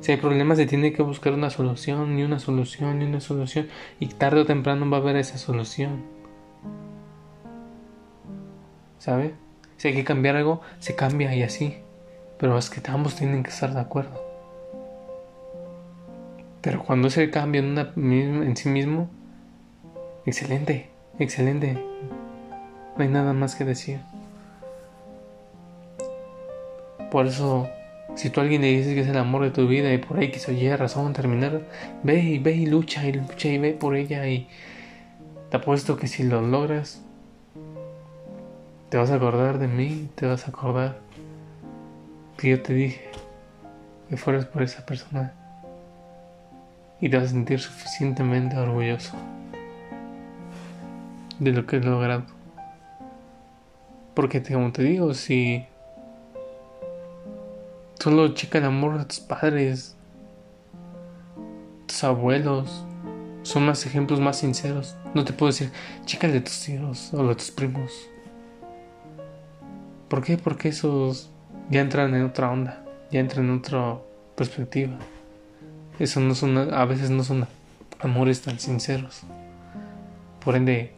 Si 0.00 0.12
hay 0.12 0.18
problemas, 0.18 0.58
se 0.58 0.66
tiene 0.66 0.92
que 0.92 1.02
buscar 1.02 1.32
una 1.32 1.50
solución, 1.50 2.16
ni 2.16 2.24
una 2.24 2.38
solución, 2.38 2.98
ni 2.98 3.06
una 3.06 3.20
solución. 3.20 3.68
Y 4.00 4.08
tarde 4.08 4.40
o 4.40 4.44
temprano 4.44 4.88
va 4.90 4.98
a 4.98 5.00
haber 5.00 5.16
esa 5.16 5.38
solución. 5.38 6.02
¿Sabe? 8.98 9.34
Si 9.76 9.88
hay 9.88 9.94
que 9.94 10.04
cambiar 10.04 10.36
algo, 10.36 10.60
se 10.78 10.94
cambia 10.94 11.34
y 11.34 11.42
así. 11.42 11.78
Pero 12.38 12.58
es 12.58 12.70
que 12.70 12.82
ambos 12.90 13.14
tienen 13.14 13.42
que 13.42 13.50
estar 13.50 13.72
de 13.72 13.80
acuerdo. 13.80 14.22
Pero 16.60 16.82
cuando 16.82 17.08
es 17.08 17.16
el 17.18 17.30
cambio 17.30 17.60
en, 17.60 17.70
una, 17.70 17.92
en 17.96 18.56
sí 18.56 18.68
mismo, 18.68 19.08
excelente, 20.26 20.88
excelente. 21.18 21.78
No 22.96 23.02
hay 23.02 23.08
nada 23.08 23.32
más 23.32 23.54
que 23.54 23.64
decir. 23.64 24.00
Por 27.10 27.26
eso, 27.26 27.68
si 28.14 28.30
tú 28.30 28.40
a 28.40 28.42
alguien 28.42 28.62
le 28.62 28.68
dices 28.68 28.94
que 28.94 29.00
es 29.00 29.08
el 29.08 29.16
amor 29.16 29.42
de 29.42 29.50
tu 29.50 29.66
vida 29.66 29.92
y 29.92 29.98
por 29.98 30.18
ahí 30.18 30.30
que 30.30 30.38
se 30.38 30.76
razón 30.76 31.12
terminar, 31.12 31.62
ve 32.02 32.20
y 32.20 32.38
ve 32.38 32.52
y 32.52 32.66
lucha 32.66 33.06
y 33.06 33.12
lucha 33.12 33.48
y 33.48 33.58
ve 33.58 33.72
por 33.72 33.96
ella 33.96 34.26
y 34.28 34.48
te 35.50 35.56
apuesto 35.56 35.96
que 35.96 36.08
si 36.08 36.24
lo 36.24 36.40
logras, 36.40 37.02
te 38.88 38.96
vas 38.96 39.10
a 39.10 39.16
acordar 39.16 39.58
de 39.58 39.68
mí, 39.68 40.08
te 40.14 40.26
vas 40.26 40.46
a 40.46 40.50
acordar 40.50 40.98
que 42.36 42.50
yo 42.50 42.62
te 42.62 42.74
dije 42.74 43.08
que 44.08 44.16
fueras 44.16 44.44
por 44.46 44.62
esa 44.62 44.84
persona 44.84 45.32
y 47.00 47.08
te 47.08 47.16
vas 47.16 47.26
a 47.26 47.28
sentir 47.30 47.60
suficientemente 47.60 48.56
orgulloso 48.56 49.14
de 51.38 51.52
lo 51.52 51.66
que 51.66 51.76
he 51.76 51.80
logrado. 51.80 52.24
Porque 54.14 54.42
como 54.42 54.72
te 54.72 54.82
digo, 54.82 55.12
si 55.14 55.66
solo 57.98 58.28
checa 58.34 58.58
el 58.58 58.64
amor 58.64 58.98
de 58.98 59.04
tus 59.06 59.20
padres, 59.20 59.96
tus 61.86 62.04
abuelos 62.04 62.84
son 63.42 63.66
más 63.66 63.84
ejemplos 63.86 64.20
más 64.20 64.38
sinceros. 64.38 64.96
No 65.14 65.24
te 65.24 65.32
puedo 65.32 65.52
decir, 65.52 65.70
chica 66.04 66.28
de 66.28 66.40
tus 66.40 66.68
hijos 66.68 67.12
o 67.12 67.26
de 67.26 67.34
tus 67.34 67.50
primos. 67.50 67.92
¿Por 70.08 70.22
qué? 70.22 70.38
Porque 70.38 70.68
esos 70.68 71.30
ya 71.70 71.80
entran 71.80 72.14
en 72.14 72.24
otra 72.24 72.50
onda, 72.50 72.84
ya 73.10 73.20
entran 73.20 73.46
en 73.46 73.58
otra 73.58 73.98
perspectiva. 74.36 74.96
Eso 75.98 76.20
no 76.20 76.34
son, 76.34 76.56
a 76.56 76.84
veces 76.84 77.10
no 77.10 77.24
son 77.24 77.46
amores 78.00 78.42
tan 78.42 78.58
sinceros. 78.58 79.22
Por 80.44 80.56
ende, 80.56 80.92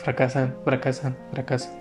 fracasan, 0.00 0.54
fracasan, 0.64 1.16
fracasan. 1.32 1.72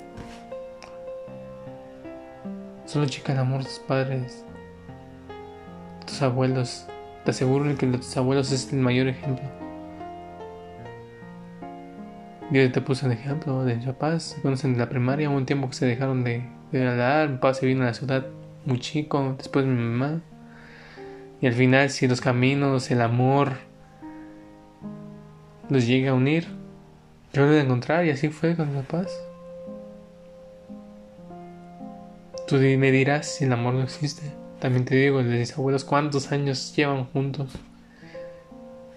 Solo 2.86 3.06
chica 3.06 3.34
el 3.34 3.40
amor 3.40 3.60
de 3.60 3.66
tus 3.66 3.80
padres, 3.80 4.46
tus 6.06 6.22
abuelos. 6.22 6.88
Te 7.24 7.32
aseguro 7.32 7.76
que 7.78 7.86
tus 7.88 8.18
abuelos 8.18 8.52
es 8.52 8.72
el 8.74 8.80
mayor 8.80 9.08
ejemplo. 9.08 9.46
Yo 12.52 12.72
te 12.72 12.82
puse 12.82 13.06
un 13.06 13.12
ejemplo 13.12 13.64
de 13.64 13.76
papás. 13.76 14.24
Se 14.24 14.42
conocen 14.42 14.74
de 14.74 14.80
la 14.80 14.90
primaria, 14.90 15.30
hubo 15.30 15.38
un 15.38 15.46
tiempo 15.46 15.68
que 15.68 15.76
se 15.76 15.86
dejaron 15.86 16.24
de, 16.24 16.44
de 16.72 16.88
hablar. 16.88 17.30
Mi 17.30 17.36
papá 17.36 17.54
se 17.54 17.68
vino 17.68 17.84
a 17.84 17.88
la 17.88 17.94
ciudad 17.94 18.26
muy 18.66 18.80
chico, 18.80 19.36
después 19.38 19.66
mi 19.66 19.76
mamá. 19.76 20.22
Y 21.42 21.48
al 21.48 21.54
final, 21.54 21.90
si 21.90 22.08
los 22.08 22.22
caminos, 22.22 22.90
el 22.90 23.02
amor 23.02 23.54
los 25.70 25.86
llega 25.86 26.12
a 26.12 26.14
unir, 26.16 26.48
yo 27.34 27.42
lo 27.44 27.48
voy 27.48 27.58
a 27.58 27.62
encontrar 27.62 28.06
y 28.06 28.10
así 28.10 28.30
fue 28.30 28.56
con 28.56 28.74
mis 28.74 28.84
papás. 28.84 29.22
Tú 32.48 32.56
me 32.56 32.92
dirás 32.92 33.28
si 33.28 33.46
el 33.46 33.54
amor 33.54 33.76
no 33.76 33.84
existe. 33.84 34.24
También 34.60 34.84
te 34.84 34.96
digo, 34.96 35.22
mis 35.22 35.54
abuelos, 35.54 35.86
¿cuántos 35.86 36.32
años 36.32 36.76
llevan 36.76 37.06
juntos? 37.06 37.52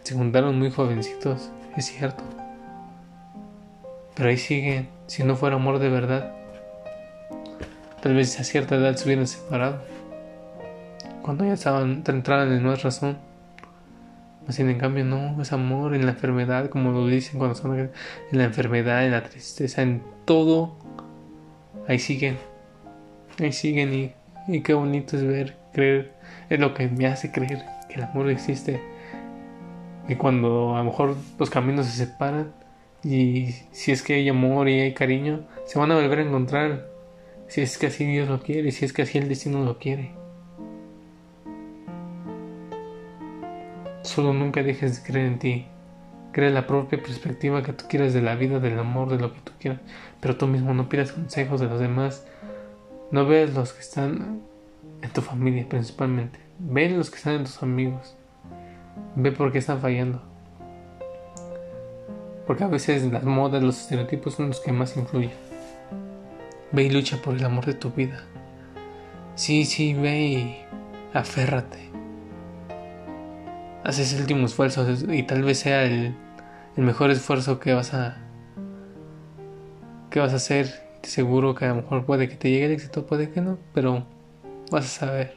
Se 0.02 0.14
juntaron 0.14 0.58
muy 0.58 0.70
jovencitos, 0.70 1.50
es 1.76 1.86
cierto. 1.86 2.24
Pero 4.14 4.28
ahí 4.28 4.38
siguen, 4.38 4.88
si 5.06 5.22
no 5.22 5.36
fuera 5.36 5.56
amor 5.56 5.78
de 5.78 5.88
verdad. 5.88 6.32
Tal 8.02 8.14
vez 8.14 8.40
a 8.40 8.44
cierta 8.44 8.76
edad 8.76 8.96
se 8.96 9.04
hubieran 9.04 9.26
separado. 9.26 9.82
Cuando 11.22 11.44
ya 11.44 11.52
estaban, 11.52 12.02
entraban 12.06 12.52
en 12.52 12.64
más 12.64 12.82
razón. 12.82 13.18
Así 14.48 14.62
en 14.62 14.78
cambio 14.78 15.04
no, 15.04 15.40
es 15.40 15.52
amor 15.52 15.94
en 15.94 16.04
la 16.04 16.12
enfermedad, 16.12 16.68
como 16.68 16.90
lo 16.90 17.06
dicen 17.06 17.38
cuando 17.38 17.54
son 17.54 17.78
en 17.78 17.90
la 18.32 18.44
enfermedad, 18.44 19.04
en 19.04 19.12
la 19.12 19.22
tristeza, 19.22 19.82
en 19.82 20.02
todo. 20.24 20.76
Ahí 21.86 21.98
siguen. 21.98 22.38
Ahí 23.38 23.52
siguen 23.52 23.94
y, 23.94 24.12
y 24.48 24.62
qué 24.62 24.74
bonito 24.74 25.16
es 25.16 25.24
ver, 25.24 25.56
creer. 25.72 26.12
Es 26.50 26.58
lo 26.58 26.74
que 26.74 26.88
me 26.88 27.06
hace 27.06 27.30
creer 27.30 27.64
que 27.88 27.94
el 27.96 28.02
amor 28.02 28.28
existe. 28.30 28.80
Y 30.08 30.16
cuando 30.16 30.74
a 30.74 30.78
lo 30.78 30.84
mejor 30.84 31.16
los 31.38 31.48
caminos 31.48 31.86
se 31.86 32.06
separan 32.06 32.52
y 33.04 33.54
si 33.70 33.92
es 33.92 34.02
que 34.02 34.14
hay 34.14 34.28
amor 34.28 34.68
y 34.68 34.80
hay 34.80 34.94
cariño, 34.94 35.46
se 35.66 35.78
van 35.78 35.92
a 35.92 35.96
volver 35.96 36.18
a 36.18 36.22
encontrar. 36.22 36.88
Si 37.48 37.60
es 37.60 37.78
que 37.78 37.88
así 37.88 38.04
Dios 38.04 38.28
lo 38.28 38.40
quiere, 38.40 38.72
si 38.72 38.84
es 38.84 38.92
que 38.92 39.02
así 39.02 39.18
el 39.18 39.28
destino 39.28 39.64
lo 39.64 39.78
quiere. 39.78 40.21
Solo 44.02 44.32
nunca 44.32 44.62
dejes 44.62 44.96
de 44.96 45.06
creer 45.06 45.26
en 45.26 45.38
ti. 45.38 45.66
Crea 46.32 46.50
la 46.50 46.66
propia 46.66 47.00
perspectiva 47.00 47.62
que 47.62 47.72
tú 47.72 47.84
quieras 47.88 48.12
de 48.12 48.22
la 48.22 48.34
vida, 48.34 48.58
del 48.58 48.78
amor, 48.78 49.08
de 49.08 49.18
lo 49.18 49.32
que 49.32 49.40
tú 49.40 49.52
quieras. 49.60 49.80
Pero 50.20 50.36
tú 50.36 50.46
mismo 50.46 50.74
no 50.74 50.88
pidas 50.88 51.12
consejos 51.12 51.60
de 51.60 51.68
los 51.68 51.78
demás. 51.78 52.26
No 53.10 53.26
veas 53.26 53.54
los 53.54 53.72
que 53.72 53.80
están 53.80 54.40
en 55.02 55.10
tu 55.10 55.20
familia 55.20 55.66
principalmente. 55.68 56.40
Ve 56.58 56.88
los 56.90 57.10
que 57.10 57.16
están 57.16 57.34
en 57.34 57.44
tus 57.44 57.62
amigos. 57.62 58.16
Ve 59.14 59.30
por 59.30 59.52
qué 59.52 59.58
están 59.58 59.80
fallando. 59.80 60.20
Porque 62.46 62.64
a 62.64 62.68
veces 62.68 63.04
las 63.12 63.22
modas, 63.22 63.62
los 63.62 63.80
estereotipos 63.80 64.34
son 64.34 64.48
los 64.48 64.60
que 64.60 64.72
más 64.72 64.96
influyen. 64.96 65.30
Ve 66.72 66.84
y 66.84 66.90
lucha 66.90 67.18
por 67.18 67.34
el 67.34 67.44
amor 67.44 67.66
de 67.66 67.74
tu 67.74 67.90
vida. 67.90 68.24
Sí, 69.36 69.64
sí, 69.64 69.94
ve 69.94 70.20
y 70.20 70.64
aférrate 71.14 71.91
haces 73.84 74.12
el 74.14 74.22
último 74.22 74.46
esfuerzo 74.46 74.86
y 75.08 75.22
tal 75.24 75.42
vez 75.42 75.60
sea 75.60 75.84
el, 75.84 76.14
mejor 76.76 77.10
esfuerzo 77.10 77.60
que 77.60 77.74
vas 77.74 77.94
a 77.94 78.18
que 80.10 80.20
vas 80.20 80.32
a 80.32 80.36
hacer. 80.36 80.82
Te 81.00 81.08
seguro 81.08 81.54
que 81.54 81.64
a 81.64 81.68
lo 81.68 81.76
mejor 81.76 82.04
puede 82.04 82.28
que 82.28 82.36
te 82.36 82.50
llegue 82.50 82.66
el 82.66 82.72
éxito, 82.72 83.06
puede 83.06 83.30
que 83.30 83.40
no, 83.40 83.58
pero 83.74 84.06
vas 84.70 84.84
a 84.84 85.06
saber 85.06 85.36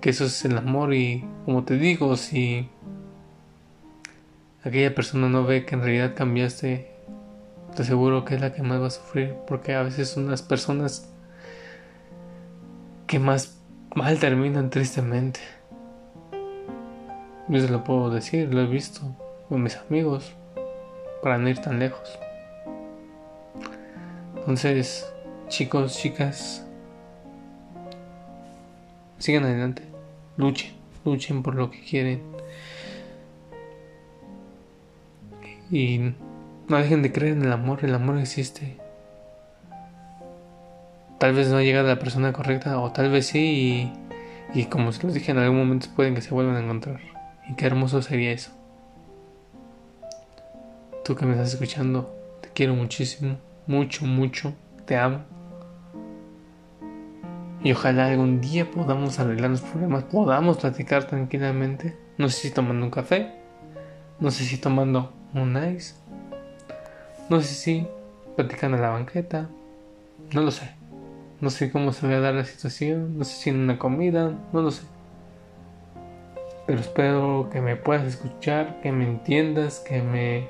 que 0.00 0.10
eso 0.10 0.24
es 0.24 0.44
el 0.44 0.58
amor 0.58 0.92
y 0.94 1.24
como 1.44 1.64
te 1.64 1.78
digo, 1.78 2.16
si 2.16 2.68
aquella 4.64 4.94
persona 4.94 5.28
no 5.28 5.44
ve 5.44 5.64
que 5.64 5.76
en 5.76 5.82
realidad 5.82 6.14
cambiaste, 6.16 6.90
te 7.74 7.82
aseguro 7.82 8.24
que 8.24 8.34
es 8.34 8.40
la 8.40 8.52
que 8.52 8.62
más 8.62 8.80
va 8.80 8.88
a 8.88 8.90
sufrir, 8.90 9.34
porque 9.46 9.74
a 9.74 9.82
veces 9.82 10.08
son 10.08 10.30
las 10.30 10.42
personas 10.42 11.08
que 13.06 13.18
más 13.18 13.60
mal 13.94 14.18
terminan 14.18 14.70
tristemente. 14.70 15.40
Yo 17.48 17.60
se 17.60 17.68
lo 17.68 17.84
puedo 17.84 18.10
decir, 18.10 18.52
lo 18.54 18.62
he 18.62 18.66
visto 18.66 19.02
con 19.48 19.62
mis 19.62 19.76
amigos, 19.76 20.32
para 21.22 21.38
no 21.38 21.48
ir 21.48 21.58
tan 21.58 21.78
lejos. 21.78 22.18
Entonces, 24.36 25.10
chicos, 25.48 25.96
chicas, 25.96 26.66
sigan 29.18 29.44
adelante, 29.44 29.82
luchen, 30.36 30.72
luchen 31.04 31.42
por 31.42 31.54
lo 31.54 31.70
que 31.70 31.80
quieren. 31.80 32.22
Y 35.70 36.14
no 36.68 36.76
dejen 36.76 37.02
de 37.02 37.12
creer 37.12 37.32
en 37.34 37.42
el 37.44 37.52
amor, 37.52 37.84
el 37.84 37.94
amor 37.94 38.18
existe. 38.18 38.76
Tal 41.18 41.32
vez 41.32 41.48
no 41.48 41.58
ha 41.58 41.62
llegado 41.62 41.88
la 41.88 41.98
persona 41.98 42.32
correcta, 42.32 42.78
o 42.80 42.92
tal 42.92 43.10
vez 43.10 43.26
sí, 43.26 43.92
y, 44.54 44.60
y 44.60 44.64
como 44.66 44.92
se 44.92 45.02
los 45.02 45.14
dije, 45.14 45.32
en 45.32 45.38
algún 45.38 45.58
momento 45.58 45.88
pueden 45.96 46.14
que 46.14 46.20
se 46.20 46.34
vuelvan 46.34 46.56
a 46.56 46.60
encontrar. 46.60 47.13
Y 47.48 47.54
qué 47.54 47.66
hermoso 47.66 48.00
sería 48.02 48.32
eso. 48.32 48.50
Tú 51.04 51.14
que 51.14 51.26
me 51.26 51.32
estás 51.32 51.52
escuchando, 51.52 52.14
te 52.40 52.48
quiero 52.48 52.74
muchísimo, 52.74 53.36
mucho, 53.66 54.06
mucho, 54.06 54.54
te 54.86 54.96
amo. 54.96 55.24
Y 57.62 57.72
ojalá 57.72 58.06
algún 58.06 58.40
día 58.40 58.70
podamos 58.70 59.18
arreglar 59.18 59.50
los 59.50 59.60
problemas, 59.60 60.04
podamos 60.04 60.58
platicar 60.58 61.04
tranquilamente. 61.04 61.96
No 62.16 62.28
sé 62.28 62.48
si 62.48 62.50
tomando 62.50 62.84
un 62.84 62.90
café, 62.90 63.32
no 64.20 64.30
sé 64.30 64.44
si 64.44 64.58
tomando 64.58 65.12
un 65.34 65.56
ice, 65.74 65.94
no 67.28 67.40
sé 67.40 67.54
si 67.54 67.86
platicando 68.36 68.76
en 68.76 68.82
la 68.82 68.90
banqueta, 68.90 69.48
no 70.32 70.42
lo 70.42 70.50
sé. 70.50 70.70
No 71.40 71.50
sé 71.50 71.70
cómo 71.70 71.92
se 71.92 72.06
va 72.06 72.14
a 72.14 72.20
dar 72.20 72.34
la 72.34 72.44
situación, 72.44 73.18
no 73.18 73.24
sé 73.24 73.34
si 73.36 73.50
en 73.50 73.58
una 73.58 73.78
comida, 73.78 74.32
no 74.52 74.62
lo 74.62 74.70
sé 74.70 74.84
pero 76.66 76.80
espero 76.80 77.48
que 77.52 77.60
me 77.60 77.76
puedas 77.76 78.06
escuchar, 78.06 78.80
que 78.80 78.92
me 78.92 79.04
entiendas, 79.04 79.80
que 79.80 80.02
me... 80.02 80.46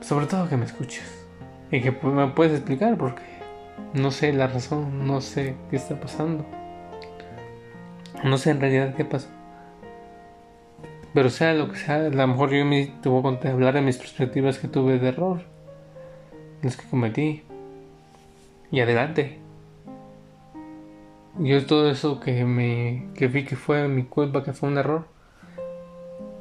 Sobre 0.00 0.26
todo 0.26 0.48
que 0.48 0.56
me 0.56 0.66
escuches 0.66 1.26
y 1.70 1.80
que 1.80 1.90
me 1.90 2.26
puedes 2.28 2.52
explicar 2.52 2.96
porque 2.98 3.22
no 3.94 4.10
sé 4.10 4.32
la 4.32 4.48
razón, 4.48 5.06
no 5.06 5.20
sé 5.20 5.54
qué 5.70 5.76
está 5.76 5.98
pasando. 5.98 6.44
No 8.22 8.38
sé 8.38 8.50
en 8.50 8.60
realidad 8.60 8.94
qué 8.94 9.04
pasó. 9.04 9.28
Pero 11.14 11.30
sea 11.30 11.54
lo 11.54 11.70
que 11.70 11.76
sea, 11.76 11.96
a 11.96 12.08
lo 12.08 12.26
mejor 12.26 12.50
yo 12.50 12.64
me 12.64 12.86
te 12.86 13.08
a 13.08 13.52
hablar 13.52 13.74
de 13.74 13.82
mis 13.82 13.98
perspectivas 13.98 14.58
que 14.58 14.66
tuve 14.66 14.98
de 14.98 15.08
error, 15.08 15.42
las 16.60 16.76
que 16.76 16.88
cometí. 16.88 17.44
Y 18.72 18.80
adelante. 18.80 19.43
Yo 21.38 21.66
todo 21.66 21.90
eso 21.90 22.20
que 22.20 22.44
me 22.44 23.08
que 23.14 23.26
vi 23.26 23.44
que 23.44 23.56
fue 23.56 23.88
mi 23.88 24.04
culpa, 24.04 24.44
que 24.44 24.52
fue 24.52 24.68
un 24.68 24.78
error, 24.78 25.06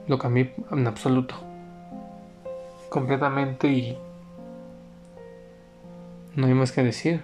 lo 0.08 0.20
cambié 0.20 0.54
en 0.72 0.86
absoluto. 0.86 1.36
Completamente 2.90 3.68
y 3.70 3.98
no 6.36 6.46
hay 6.46 6.54
más 6.54 6.72
que 6.72 6.84
decir. 6.84 7.24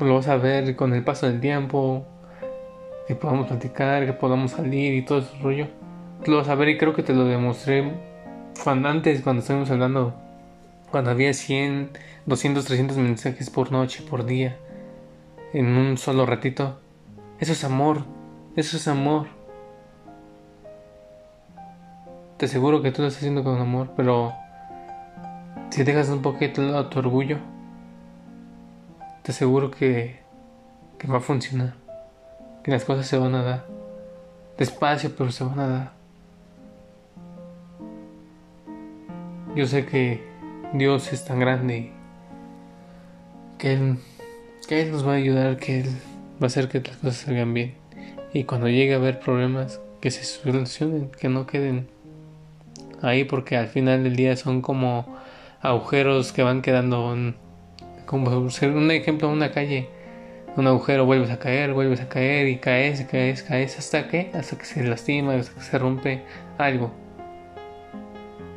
Lo 0.00 0.16
vas 0.16 0.28
a 0.28 0.36
ver 0.36 0.74
con 0.74 0.92
el 0.92 1.04
paso 1.04 1.26
del 1.26 1.40
tiempo, 1.40 2.04
que 3.06 3.14
podamos 3.14 3.46
platicar, 3.46 4.04
que 4.04 4.12
podamos 4.12 4.50
salir 4.50 4.94
y 4.94 5.02
todo 5.02 5.20
ese 5.20 5.38
rollo. 5.38 5.68
Lo 6.26 6.38
vas 6.38 6.48
a 6.48 6.56
ver 6.56 6.70
y 6.70 6.78
creo 6.78 6.92
que 6.92 7.04
te 7.04 7.14
lo 7.14 7.24
demostré 7.24 7.92
antes, 8.64 9.22
cuando 9.22 9.40
estuvimos 9.40 9.70
hablando, 9.70 10.12
cuando 10.90 11.10
había 11.10 11.32
100 11.32 11.90
200, 12.26 12.64
300 12.64 12.96
mensajes 12.96 13.50
por 13.50 13.70
noche, 13.70 14.02
por 14.02 14.26
día, 14.26 14.56
en 15.52 15.66
un 15.66 15.96
solo 15.96 16.26
ratito. 16.26 16.80
Eso 17.38 17.52
es 17.52 17.62
amor, 17.62 18.04
eso 18.56 18.76
es 18.76 18.88
amor. 18.88 19.28
Te 22.36 22.46
aseguro 22.46 22.82
que 22.82 22.90
tú 22.90 23.02
lo 23.02 23.08
estás 23.08 23.22
haciendo 23.22 23.44
con 23.44 23.60
amor, 23.60 23.92
pero 23.96 24.34
si 25.70 25.84
dejas 25.84 26.08
un 26.08 26.20
poquito 26.20 26.62
lado 26.62 26.88
tu 26.88 26.98
orgullo, 26.98 27.38
te 29.22 29.30
aseguro 29.32 29.70
que 29.70 30.26
que 30.98 31.06
va 31.06 31.18
a 31.18 31.20
funcionar, 31.20 31.74
que 32.62 32.70
las 32.70 32.84
cosas 32.84 33.06
se 33.06 33.18
van 33.18 33.34
a 33.34 33.42
dar, 33.42 33.66
despacio 34.58 35.14
pero 35.16 35.30
se 35.30 35.44
van 35.44 35.58
a 35.60 35.68
dar. 35.68 35.92
Yo 39.54 39.66
sé 39.66 39.86
que 39.86 40.35
Dios 40.72 41.12
es 41.12 41.24
tan 41.24 41.38
grande 41.38 41.92
que 43.58 43.74
Él, 43.74 43.98
que 44.68 44.82
Él 44.82 44.92
nos 44.92 45.06
va 45.06 45.12
a 45.12 45.16
ayudar, 45.16 45.56
que 45.56 45.80
Él 45.80 45.86
va 46.40 46.44
a 46.44 46.46
hacer 46.46 46.68
que 46.68 46.80
las 46.80 46.96
cosas 46.96 47.16
salgan 47.16 47.54
bien. 47.54 47.74
Y 48.32 48.44
cuando 48.44 48.68
llegue 48.68 48.94
a 48.94 48.96
haber 48.96 49.20
problemas, 49.20 49.80
que 50.00 50.10
se 50.10 50.24
solucionen, 50.24 51.10
que 51.10 51.28
no 51.28 51.46
queden 51.46 51.88
ahí, 53.00 53.24
porque 53.24 53.56
al 53.56 53.68
final 53.68 54.04
del 54.04 54.16
día 54.16 54.36
son 54.36 54.60
como 54.60 55.16
agujeros 55.62 56.32
que 56.32 56.42
van 56.42 56.62
quedando, 56.62 57.14
como 58.04 58.50
ser 58.50 58.70
un 58.70 58.90
ejemplo, 58.90 59.28
una 59.28 59.52
calle, 59.52 59.88
un 60.56 60.66
agujero, 60.66 61.06
vuelves 61.06 61.30
a 61.30 61.38
caer, 61.38 61.72
vuelves 61.72 62.00
a 62.00 62.08
caer 62.08 62.48
y 62.48 62.58
caes, 62.58 63.02
caes, 63.10 63.42
caes, 63.42 63.78
hasta 63.78 64.08
que, 64.08 64.30
hasta 64.34 64.58
que 64.58 64.64
se 64.64 64.82
lastima, 64.82 65.34
hasta 65.34 65.54
que 65.54 65.60
se 65.60 65.78
rompe 65.78 66.22
algo. 66.58 67.05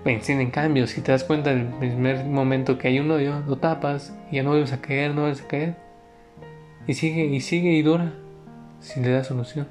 En 0.05 0.51
cambio, 0.51 0.87
si 0.87 1.01
te 1.01 1.11
das 1.11 1.23
cuenta 1.23 1.49
del 1.49 1.65
primer 1.65 2.25
momento 2.25 2.77
que 2.77 2.87
hay 2.87 2.99
un 2.99 3.11
hoyo, 3.11 3.41
lo 3.47 3.57
tapas 3.57 4.15
y 4.31 4.37
ya 4.37 4.43
no 4.43 4.51
vuelves 4.51 4.71
a 4.71 4.81
caer, 4.81 5.13
no 5.13 5.21
vuelves 5.21 5.41
a 5.41 5.47
caer. 5.47 5.75
Y 6.87 6.93
sigue, 6.93 7.25
y 7.25 7.41
sigue 7.41 7.71
y 7.71 7.81
dura, 7.81 8.13
si 8.79 9.01
le 9.01 9.11
das 9.11 9.27
solución. 9.27 9.67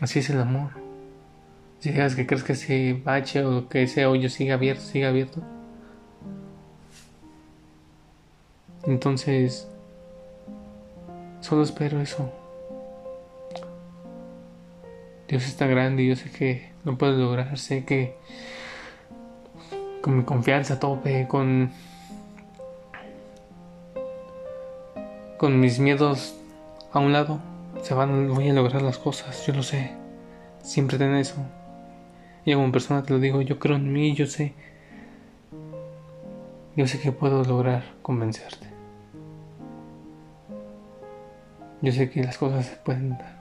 Así 0.00 0.20
es 0.20 0.30
el 0.30 0.40
amor. 0.40 0.70
Si 1.80 1.90
dejas 1.90 2.14
que 2.14 2.26
crees 2.26 2.44
que 2.44 2.52
ese 2.52 3.00
bache 3.04 3.44
o 3.44 3.68
que 3.68 3.82
ese 3.82 4.06
hoyo 4.06 4.30
siga 4.30 4.54
abierto, 4.54 4.82
siga 4.82 5.08
abierto. 5.08 5.42
Entonces, 8.84 9.68
solo 11.40 11.62
espero 11.62 12.00
eso. 12.00 12.32
Dios 15.28 15.46
está 15.46 15.66
grande 15.66 16.04
y 16.04 16.08
yo 16.08 16.16
sé 16.16 16.30
que 16.30 16.70
lo 16.84 16.96
puedo 16.96 17.16
lograr. 17.16 17.58
Sé 17.58 17.84
que 17.84 18.16
con 20.00 20.18
mi 20.18 20.24
confianza 20.24 20.74
a 20.74 20.80
tope, 20.80 21.26
con, 21.26 21.72
con 25.36 25.58
mis 25.58 25.80
miedos 25.80 26.36
a 26.92 27.00
un 27.00 27.12
lado, 27.12 27.40
se 27.82 27.94
van, 27.94 28.32
voy 28.32 28.48
a 28.48 28.52
lograr 28.52 28.82
las 28.82 28.98
cosas. 28.98 29.44
Yo 29.46 29.52
lo 29.52 29.62
sé. 29.62 29.90
Siempre 30.62 30.98
ten 30.98 31.14
eso. 31.16 31.36
Y 32.44 32.54
como 32.54 32.70
persona 32.70 33.02
te 33.02 33.12
lo 33.12 33.18
digo, 33.18 33.42
yo 33.42 33.58
creo 33.58 33.76
en 33.76 33.92
mí, 33.92 34.14
yo 34.14 34.26
sé. 34.26 34.54
Yo 36.76 36.86
sé 36.86 37.00
que 37.00 37.10
puedo 37.10 37.42
lograr 37.42 37.82
convencerte. 38.02 38.66
Yo 41.82 41.92
sé 41.92 42.10
que 42.10 42.22
las 42.22 42.38
cosas 42.38 42.66
se 42.66 42.76
pueden 42.76 43.10
dar. 43.10 43.35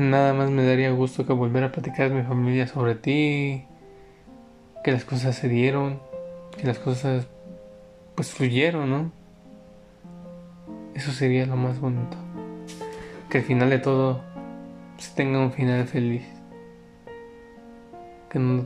Nada 0.00 0.32
más 0.32 0.50
me 0.50 0.64
daría 0.64 0.90
gusto 0.92 1.26
que 1.26 1.34
volver 1.34 1.62
a 1.62 1.72
platicar 1.72 2.10
a 2.10 2.14
mi 2.14 2.22
familia 2.22 2.66
sobre 2.66 2.94
ti, 2.94 3.66
que 4.82 4.92
las 4.92 5.04
cosas 5.04 5.36
se 5.36 5.46
dieron, 5.46 6.00
que 6.56 6.66
las 6.66 6.78
cosas 6.78 7.26
pues 8.14 8.30
fluyeron, 8.32 8.88
¿no? 8.88 9.12
Eso 10.94 11.12
sería 11.12 11.44
lo 11.44 11.56
más 11.56 11.80
bonito. 11.80 12.16
Que 13.28 13.38
al 13.38 13.44
final 13.44 13.68
de 13.68 13.78
todo 13.78 14.22
se 14.96 15.14
tenga 15.14 15.38
un 15.38 15.52
final 15.52 15.86
feliz. 15.86 16.24
Que 18.30 18.38
no 18.38 18.64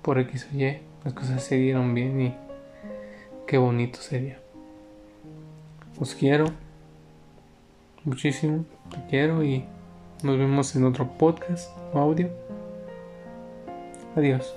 por 0.00 0.18
X 0.18 0.48
o 0.50 0.56
Y 0.56 0.78
las 1.04 1.12
cosas 1.12 1.44
se 1.44 1.56
dieron 1.56 1.94
bien 1.94 2.18
y 2.18 2.34
qué 3.46 3.58
bonito 3.58 4.00
sería. 4.00 4.40
Os 6.00 6.14
quiero 6.14 6.46
muchísimo, 8.02 8.64
te 8.90 8.96
quiero 9.10 9.44
y 9.44 9.66
nos 10.22 10.38
vemos 10.38 10.76
en 10.76 10.84
otro 10.84 11.08
podcast 11.18 11.76
o 11.92 11.98
audio. 11.98 12.30
Adiós. 14.14 14.54